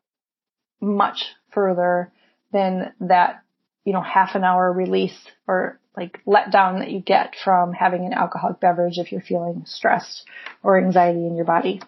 much 0.81 1.25
further 1.53 2.11
than 2.51 2.93
that, 2.99 3.43
you 3.85 3.93
know, 3.93 4.01
half 4.01 4.35
an 4.35 4.43
hour 4.43 4.71
release 4.71 5.17
or 5.47 5.79
like 5.95 6.19
let 6.25 6.51
down 6.51 6.79
that 6.79 6.91
you 6.91 6.99
get 6.99 7.35
from 7.43 7.73
having 7.73 8.05
an 8.05 8.13
alcoholic 8.13 8.59
beverage 8.59 8.97
if 8.97 9.11
you're 9.11 9.21
feeling 9.21 9.63
stressed 9.65 10.25
or 10.63 10.77
anxiety 10.77 11.25
in 11.25 11.35
your 11.35 11.45
body. 11.45 11.81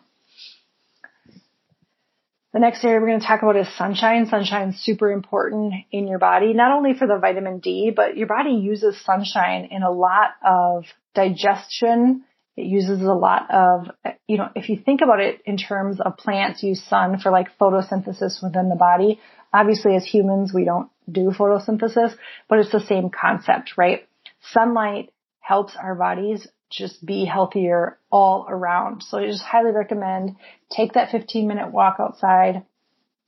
The 2.53 2.59
next 2.59 2.83
area 2.83 2.99
we're 2.99 3.07
going 3.07 3.19
to 3.19 3.25
talk 3.25 3.41
about 3.41 3.57
is 3.57 3.67
sunshine. 3.77 4.27
Sunshine 4.27 4.69
is 4.69 4.85
super 4.85 5.11
important 5.11 5.73
in 5.91 6.07
your 6.07 6.19
body, 6.19 6.53
not 6.53 6.71
only 6.71 6.93
for 6.93 7.07
the 7.07 7.17
vitamin 7.17 7.57
D, 7.57 7.91
but 7.95 8.15
your 8.15 8.27
body 8.27 8.51
uses 8.51 8.95
sunshine 9.03 9.69
in 9.71 9.81
a 9.81 9.89
lot 9.89 10.31
of 10.45 10.85
digestion. 11.15 12.23
It 12.55 12.65
uses 12.65 13.01
a 13.01 13.13
lot 13.13 13.49
of, 13.51 13.89
you 14.27 14.37
know, 14.37 14.49
if 14.55 14.69
you 14.69 14.77
think 14.77 15.01
about 15.01 15.19
it 15.19 15.41
in 15.45 15.57
terms 15.57 15.99
of 15.99 16.17
plants 16.17 16.61
use 16.61 16.83
sun 16.83 17.19
for 17.19 17.31
like 17.31 17.57
photosynthesis 17.59 18.43
within 18.43 18.69
the 18.69 18.75
body. 18.75 19.19
Obviously 19.51 19.95
as 19.95 20.05
humans, 20.05 20.51
we 20.53 20.63
don't 20.63 20.89
do 21.11 21.31
photosynthesis, 21.31 22.15
but 22.47 22.59
it's 22.59 22.71
the 22.71 22.79
same 22.79 23.09
concept, 23.09 23.73
right? 23.77 24.07
Sunlight 24.51 25.11
helps 25.39 25.75
our 25.75 25.95
bodies 25.95 26.47
just 26.69 27.03
be 27.05 27.25
healthier 27.25 27.97
all 28.11 28.45
around. 28.49 29.03
So 29.03 29.19
I 29.19 29.27
just 29.27 29.43
highly 29.43 29.71
recommend 29.71 30.37
take 30.75 30.93
that 30.93 31.11
15 31.11 31.47
minute 31.47 31.71
walk 31.71 31.97
outside. 31.99 32.63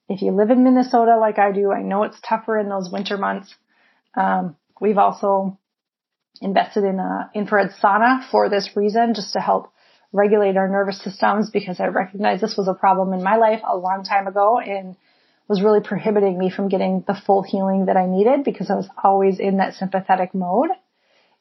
If 0.08 0.22
you 0.22 0.32
live 0.32 0.51
in 0.51 0.63
Minnesota 0.63 1.17
like 1.17 1.39
I 1.39 1.51
do, 1.51 1.72
I 1.72 1.82
know 1.82 2.03
it's 2.03 2.20
tougher 2.22 2.58
in 2.58 2.70
those 2.70 2.89
winter 2.91 3.17
months. 3.17 3.53
Um, 4.15 4.55
we've 4.79 4.98
also 4.98 5.58
invested 6.41 6.83
in 6.83 6.99
a 6.99 7.29
infrared 7.33 7.71
sauna 7.81 8.29
for 8.29 8.49
this 8.49 8.71
reason, 8.75 9.13
just 9.13 9.33
to 9.33 9.39
help 9.39 9.71
regulate 10.11 10.57
our 10.57 10.69
nervous 10.69 11.01
systems 11.03 11.49
because 11.49 11.79
I 11.79 11.87
recognize 11.87 12.39
this 12.39 12.55
was 12.57 12.67
a 12.67 12.73
problem 12.73 13.13
in 13.13 13.23
my 13.23 13.35
life 13.35 13.61
a 13.67 13.75
long 13.75 14.03
time 14.03 14.27
ago 14.27 14.59
and 14.59 14.95
was 15.47 15.61
really 15.61 15.81
prohibiting 15.81 16.37
me 16.37 16.49
from 16.49 16.69
getting 16.69 17.03
the 17.05 17.19
full 17.25 17.43
healing 17.43 17.85
that 17.85 17.97
I 17.97 18.07
needed 18.07 18.43
because 18.43 18.71
I 18.71 18.75
was 18.75 18.89
always 19.03 19.39
in 19.39 19.57
that 19.57 19.75
sympathetic 19.75 20.33
mode. 20.33 20.69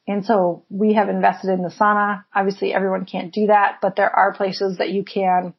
And 0.06 0.24
so 0.26 0.64
we 0.68 0.94
have 0.94 1.08
invested 1.08 1.50
in 1.50 1.62
the 1.62 1.70
sauna. 1.70 2.24
Obviously 2.34 2.74
everyone 2.74 3.06
can't 3.06 3.32
do 3.32 3.46
that, 3.46 3.78
but 3.80 3.96
there 3.96 4.10
are 4.10 4.34
places 4.34 4.78
that 4.78 4.90
you 4.90 5.04
can 5.04 5.54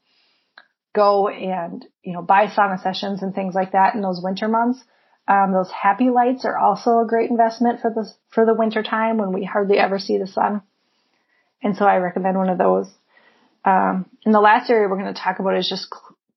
go 0.93 1.27
and, 1.27 1.85
you 2.03 2.13
know, 2.13 2.21
buy 2.21 2.47
sauna 2.47 2.81
sessions 2.81 3.23
and 3.23 3.33
things 3.33 3.55
like 3.55 3.71
that 3.71 3.95
in 3.95 4.01
those 4.01 4.21
winter 4.23 4.47
months. 4.47 4.83
Um, 5.27 5.53
those 5.53 5.71
happy 5.71 6.09
lights 6.09 6.45
are 6.45 6.57
also 6.57 6.99
a 6.99 7.07
great 7.07 7.31
investment 7.31 7.81
for 7.81 7.89
the, 7.89 8.07
for 8.29 8.45
the 8.45 8.53
winter 8.53 8.83
time 8.83 9.17
when 9.17 9.33
we 9.33 9.43
hardly 9.43 9.77
ever 9.77 9.97
see 9.97 10.17
the 10.17 10.27
sun. 10.27 10.61
And 11.63 11.75
so 11.75 11.85
I 11.85 11.97
recommend 11.97 12.37
one 12.37 12.49
of 12.49 12.59
those. 12.59 12.87
Um, 13.63 14.05
and 14.23 14.33
the 14.33 14.39
last 14.39 14.69
area 14.69 14.87
we're 14.87 14.99
going 14.99 15.13
to 15.13 15.19
talk 15.19 15.39
about 15.39 15.57
is 15.57 15.67
just 15.67 15.87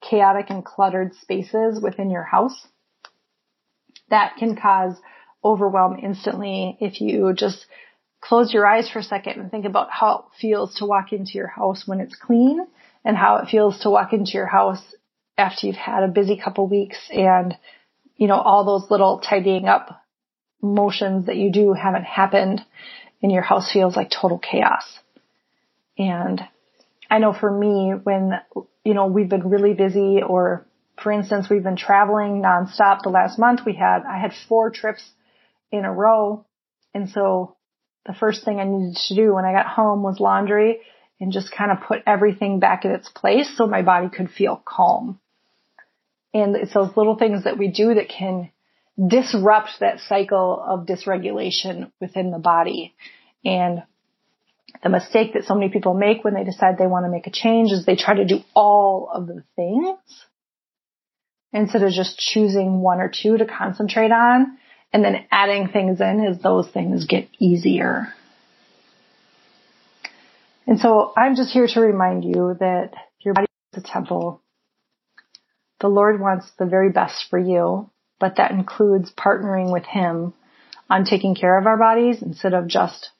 chaotic 0.00 0.46
and 0.48 0.64
cluttered 0.64 1.14
spaces 1.16 1.80
within 1.82 2.10
your 2.10 2.22
house. 2.22 2.66
That 4.08 4.36
can 4.38 4.56
cause 4.56 4.94
overwhelm 5.44 5.98
instantly 6.02 6.78
if 6.80 7.02
you 7.02 7.34
just 7.34 7.66
close 8.20 8.52
your 8.52 8.66
eyes 8.66 8.88
for 8.88 9.00
a 9.00 9.04
second 9.04 9.38
and 9.38 9.50
think 9.50 9.66
about 9.66 9.88
how 9.90 10.16
it 10.16 10.40
feels 10.40 10.76
to 10.76 10.86
walk 10.86 11.12
into 11.12 11.32
your 11.34 11.46
house 11.46 11.84
when 11.86 12.00
it's 12.00 12.16
clean 12.16 12.66
and 13.04 13.16
how 13.16 13.36
it 13.36 13.48
feels 13.48 13.78
to 13.80 13.90
walk 13.90 14.12
into 14.12 14.32
your 14.32 14.46
house 14.46 14.82
after 15.36 15.66
you've 15.66 15.76
had 15.76 16.02
a 16.02 16.08
busy 16.08 16.36
couple 16.36 16.66
weeks 16.66 16.98
and, 17.10 17.54
you 18.18 18.26
know, 18.26 18.38
all 18.38 18.64
those 18.64 18.90
little 18.90 19.20
tidying 19.20 19.66
up 19.66 20.04
motions 20.60 21.26
that 21.26 21.36
you 21.36 21.50
do 21.50 21.72
haven't 21.72 22.04
happened 22.04 22.60
and 23.22 23.32
your 23.32 23.42
house 23.42 23.72
feels 23.72 23.96
like 23.96 24.10
total 24.10 24.38
chaos. 24.38 24.84
And 25.96 26.42
I 27.10 27.18
know 27.18 27.32
for 27.32 27.50
me, 27.50 27.92
when, 28.02 28.32
you 28.84 28.94
know, 28.94 29.06
we've 29.06 29.28
been 29.28 29.48
really 29.48 29.72
busy 29.72 30.20
or 30.22 30.66
for 31.02 31.12
instance, 31.12 31.48
we've 31.48 31.62
been 31.62 31.76
traveling 31.76 32.42
nonstop 32.42 33.02
the 33.02 33.10
last 33.10 33.38
month. 33.38 33.60
We 33.64 33.74
had, 33.74 34.02
I 34.02 34.18
had 34.18 34.32
four 34.48 34.70
trips 34.70 35.08
in 35.70 35.84
a 35.84 35.92
row. 35.92 36.44
And 36.92 37.08
so 37.08 37.56
the 38.04 38.14
first 38.14 38.44
thing 38.44 38.58
I 38.58 38.64
needed 38.64 38.96
to 39.08 39.14
do 39.14 39.34
when 39.34 39.44
I 39.44 39.52
got 39.52 39.66
home 39.66 40.02
was 40.02 40.18
laundry 40.18 40.80
and 41.20 41.32
just 41.32 41.52
kind 41.52 41.70
of 41.70 41.86
put 41.86 42.02
everything 42.04 42.58
back 42.58 42.84
in 42.84 42.90
its 42.90 43.08
place 43.08 43.48
so 43.56 43.66
my 43.66 43.82
body 43.82 44.08
could 44.08 44.30
feel 44.30 44.60
calm. 44.64 45.20
And 46.34 46.56
it's 46.56 46.74
those 46.74 46.96
little 46.96 47.16
things 47.16 47.44
that 47.44 47.58
we 47.58 47.68
do 47.68 47.94
that 47.94 48.08
can 48.08 48.50
disrupt 49.06 49.70
that 49.80 50.00
cycle 50.00 50.62
of 50.66 50.86
dysregulation 50.86 51.90
within 52.00 52.30
the 52.30 52.38
body. 52.38 52.94
And 53.44 53.82
the 54.82 54.88
mistake 54.88 55.32
that 55.34 55.44
so 55.44 55.54
many 55.54 55.70
people 55.70 55.94
make 55.94 56.24
when 56.24 56.34
they 56.34 56.44
decide 56.44 56.76
they 56.78 56.86
want 56.86 57.06
to 57.06 57.10
make 57.10 57.26
a 57.26 57.30
change 57.30 57.72
is 57.72 57.86
they 57.86 57.96
try 57.96 58.14
to 58.14 58.24
do 58.24 58.40
all 58.54 59.10
of 59.12 59.26
the 59.26 59.42
things 59.56 59.98
instead 61.52 61.82
of 61.82 61.92
just 61.92 62.18
choosing 62.18 62.80
one 62.80 63.00
or 63.00 63.10
two 63.10 63.38
to 63.38 63.46
concentrate 63.46 64.12
on 64.12 64.58
and 64.92 65.04
then 65.04 65.26
adding 65.30 65.68
things 65.68 66.00
in 66.00 66.24
as 66.24 66.42
those 66.42 66.68
things 66.70 67.06
get 67.06 67.28
easier. 67.38 68.12
And 70.66 70.78
so 70.78 71.12
I'm 71.16 71.34
just 71.34 71.50
here 71.50 71.66
to 71.66 71.80
remind 71.80 72.24
you 72.24 72.56
that 72.60 72.92
your 73.20 73.34
body 73.34 73.46
is 73.72 73.82
a 73.82 73.86
temple. 73.86 74.42
The 75.80 75.88
Lord 75.88 76.20
wants 76.20 76.50
the 76.58 76.66
very 76.66 76.90
best 76.90 77.26
for 77.30 77.38
you, 77.38 77.90
but 78.18 78.36
that 78.36 78.50
includes 78.50 79.12
partnering 79.12 79.72
with 79.72 79.84
Him 79.84 80.34
on 80.90 81.04
taking 81.04 81.34
care 81.34 81.58
of 81.58 81.66
our 81.66 81.76
bodies 81.76 82.22
instead 82.22 82.54
of 82.54 82.66
just 82.66 83.10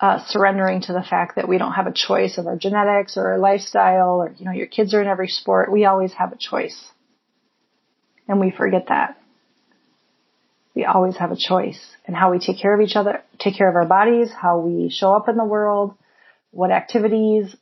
uh, 0.00 0.18
surrendering 0.28 0.80
to 0.82 0.92
the 0.92 1.02
fact 1.02 1.36
that 1.36 1.48
we 1.48 1.58
don't 1.58 1.72
have 1.72 1.86
a 1.86 1.92
choice 1.92 2.38
of 2.38 2.46
our 2.46 2.56
genetics 2.56 3.16
or 3.16 3.32
our 3.32 3.38
lifestyle 3.38 4.22
or, 4.22 4.34
you 4.38 4.44
know, 4.46 4.52
your 4.52 4.66
kids 4.66 4.94
are 4.94 5.02
in 5.02 5.08
every 5.08 5.28
sport. 5.28 5.70
We 5.70 5.84
always 5.84 6.12
have 6.14 6.32
a 6.32 6.38
choice. 6.38 6.90
And 8.26 8.40
we 8.40 8.50
forget 8.50 8.86
that. 8.88 9.16
We 10.74 10.84
always 10.84 11.16
have 11.16 11.32
a 11.32 11.36
choice 11.36 11.80
in 12.06 12.14
how 12.14 12.30
we 12.30 12.38
take 12.38 12.60
care 12.60 12.74
of 12.74 12.80
each 12.80 12.96
other, 12.96 13.22
take 13.38 13.56
care 13.58 13.68
of 13.68 13.74
our 13.74 13.86
bodies, 13.86 14.30
how 14.30 14.60
we 14.60 14.88
show 14.88 15.12
up 15.12 15.28
in 15.28 15.36
the 15.36 15.44
world, 15.44 15.94
what 16.50 16.70
activities 16.70 17.54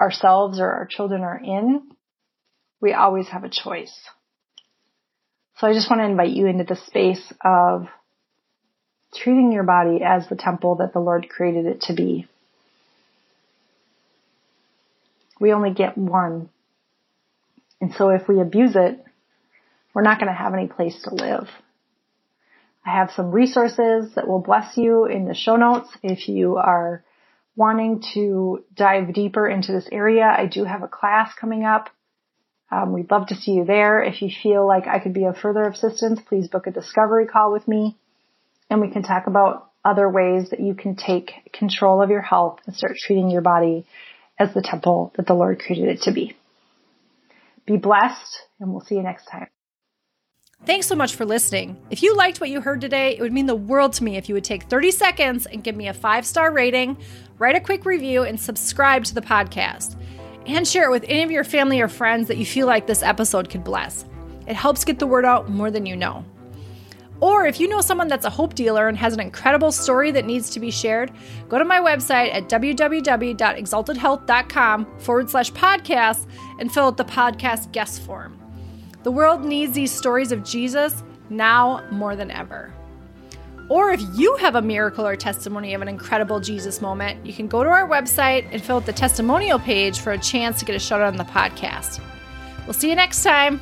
ourselves 0.00 0.58
or 0.58 0.70
our 0.70 0.86
children 0.86 1.20
are 1.20 1.38
in. 1.38 1.82
We 2.80 2.92
always 2.92 3.28
have 3.28 3.44
a 3.44 3.50
choice. 3.50 3.94
So 5.58 5.66
I 5.66 5.74
just 5.74 5.90
want 5.90 6.00
to 6.00 6.06
invite 6.06 6.30
you 6.30 6.46
into 6.46 6.64
the 6.64 6.76
space 6.86 7.32
of 7.44 7.88
treating 9.14 9.52
your 9.52 9.64
body 9.64 10.00
as 10.02 10.28
the 10.28 10.36
temple 10.36 10.76
that 10.76 10.92
the 10.92 11.00
Lord 11.00 11.28
created 11.28 11.66
it 11.66 11.82
to 11.82 11.94
be. 11.94 12.26
We 15.38 15.52
only 15.52 15.72
get 15.72 15.98
one. 15.98 16.50
And 17.80 17.92
so 17.94 18.10
if 18.10 18.28
we 18.28 18.40
abuse 18.40 18.76
it, 18.76 19.04
we're 19.94 20.02
not 20.02 20.18
going 20.18 20.28
to 20.30 20.38
have 20.38 20.54
any 20.54 20.68
place 20.68 21.00
to 21.04 21.14
live. 21.14 21.48
I 22.84 22.96
have 22.96 23.10
some 23.14 23.30
resources 23.30 24.14
that 24.14 24.28
will 24.28 24.40
bless 24.40 24.76
you 24.76 25.04
in 25.06 25.26
the 25.26 25.34
show 25.34 25.56
notes 25.56 25.88
if 26.02 26.28
you 26.28 26.56
are 26.56 27.04
wanting 27.56 28.02
to 28.14 28.64
dive 28.74 29.12
deeper 29.12 29.46
into 29.46 29.72
this 29.72 29.88
area. 29.92 30.24
I 30.24 30.46
do 30.46 30.64
have 30.64 30.82
a 30.82 30.88
class 30.88 31.32
coming 31.38 31.64
up. 31.64 31.90
Um, 32.70 32.92
we'd 32.92 33.10
love 33.10 33.28
to 33.28 33.34
see 33.34 33.52
you 33.52 33.64
there. 33.64 34.02
If 34.02 34.22
you 34.22 34.30
feel 34.42 34.66
like 34.66 34.86
I 34.86 35.00
could 35.00 35.12
be 35.12 35.24
of 35.24 35.36
further 35.36 35.62
assistance, 35.62 36.20
please 36.26 36.48
book 36.48 36.66
a 36.66 36.70
discovery 36.70 37.26
call 37.26 37.52
with 37.52 37.66
me 37.66 37.96
and 38.70 38.80
we 38.80 38.90
can 38.90 39.02
talk 39.02 39.26
about 39.26 39.70
other 39.84 40.08
ways 40.08 40.50
that 40.50 40.60
you 40.60 40.74
can 40.74 40.94
take 40.94 41.52
control 41.52 42.02
of 42.02 42.10
your 42.10 42.20
health 42.20 42.60
and 42.66 42.76
start 42.76 42.96
treating 42.96 43.30
your 43.30 43.40
body 43.40 43.84
as 44.38 44.54
the 44.54 44.62
temple 44.62 45.12
that 45.16 45.26
the 45.26 45.34
Lord 45.34 45.58
created 45.58 45.88
it 45.88 46.02
to 46.02 46.12
be. 46.12 46.36
Be 47.66 47.76
blessed 47.76 48.42
and 48.60 48.70
we'll 48.70 48.82
see 48.82 48.94
you 48.94 49.02
next 49.02 49.26
time. 49.26 49.48
Thanks 50.66 50.86
so 50.86 50.94
much 50.94 51.14
for 51.14 51.24
listening. 51.24 51.78
If 51.88 52.02
you 52.02 52.14
liked 52.14 52.40
what 52.40 52.50
you 52.50 52.60
heard 52.60 52.82
today, 52.82 53.16
it 53.16 53.22
would 53.22 53.32
mean 53.32 53.46
the 53.46 53.54
world 53.54 53.94
to 53.94 54.04
me 54.04 54.16
if 54.16 54.28
you 54.28 54.34
would 54.34 54.44
take 54.44 54.64
30 54.64 54.90
seconds 54.90 55.46
and 55.46 55.64
give 55.64 55.74
me 55.74 55.88
a 55.88 55.94
five 55.94 56.26
star 56.26 56.52
rating, 56.52 56.98
write 57.38 57.56
a 57.56 57.60
quick 57.60 57.86
review, 57.86 58.24
and 58.24 58.38
subscribe 58.38 59.04
to 59.04 59.14
the 59.14 59.22
podcast. 59.22 59.96
And 60.46 60.66
share 60.66 60.84
it 60.84 60.90
with 60.90 61.04
any 61.06 61.22
of 61.22 61.30
your 61.30 61.44
family 61.44 61.80
or 61.80 61.88
friends 61.88 62.28
that 62.28 62.38
you 62.38 62.46
feel 62.46 62.66
like 62.66 62.86
this 62.86 63.02
episode 63.02 63.50
could 63.50 63.64
bless. 63.64 64.04
It 64.46 64.56
helps 64.56 64.84
get 64.84 64.98
the 64.98 65.06
word 65.06 65.24
out 65.24 65.48
more 65.48 65.70
than 65.70 65.86
you 65.86 65.96
know. 65.96 66.24
Or 67.20 67.46
if 67.46 67.60
you 67.60 67.68
know 67.68 67.82
someone 67.82 68.08
that's 68.08 68.24
a 68.24 68.30
hope 68.30 68.54
dealer 68.54 68.88
and 68.88 68.96
has 68.96 69.12
an 69.12 69.20
incredible 69.20 69.70
story 69.72 70.10
that 70.12 70.24
needs 70.24 70.48
to 70.50 70.60
be 70.60 70.70
shared, 70.70 71.12
go 71.48 71.58
to 71.58 71.64
my 71.64 71.78
website 71.78 72.34
at 72.34 72.48
www.exaltedhealth.com 72.48 74.98
forward 74.98 75.30
slash 75.30 75.52
podcast 75.52 76.26
and 76.58 76.72
fill 76.72 76.86
out 76.86 76.96
the 76.96 77.04
podcast 77.04 77.70
guest 77.72 78.00
form. 78.02 78.38
The 79.02 79.10
world 79.10 79.44
needs 79.44 79.74
these 79.74 79.92
stories 79.92 80.32
of 80.32 80.44
Jesus 80.44 81.02
now 81.28 81.84
more 81.90 82.16
than 82.16 82.30
ever. 82.30 82.72
Or 83.70 83.92
if 83.92 84.02
you 84.14 84.34
have 84.40 84.56
a 84.56 84.62
miracle 84.62 85.06
or 85.06 85.14
testimony 85.14 85.74
of 85.74 85.80
an 85.80 85.86
incredible 85.86 86.40
Jesus 86.40 86.82
moment, 86.82 87.24
you 87.24 87.32
can 87.32 87.46
go 87.46 87.62
to 87.62 87.70
our 87.70 87.88
website 87.88 88.48
and 88.50 88.60
fill 88.60 88.78
out 88.78 88.86
the 88.86 88.92
testimonial 88.92 89.60
page 89.60 90.00
for 90.00 90.10
a 90.10 90.18
chance 90.18 90.58
to 90.58 90.64
get 90.64 90.74
a 90.74 90.80
shout 90.80 91.00
out 91.00 91.06
on 91.06 91.16
the 91.16 91.24
podcast. 91.24 92.00
We'll 92.66 92.74
see 92.74 92.90
you 92.90 92.96
next 92.96 93.22
time. 93.22 93.60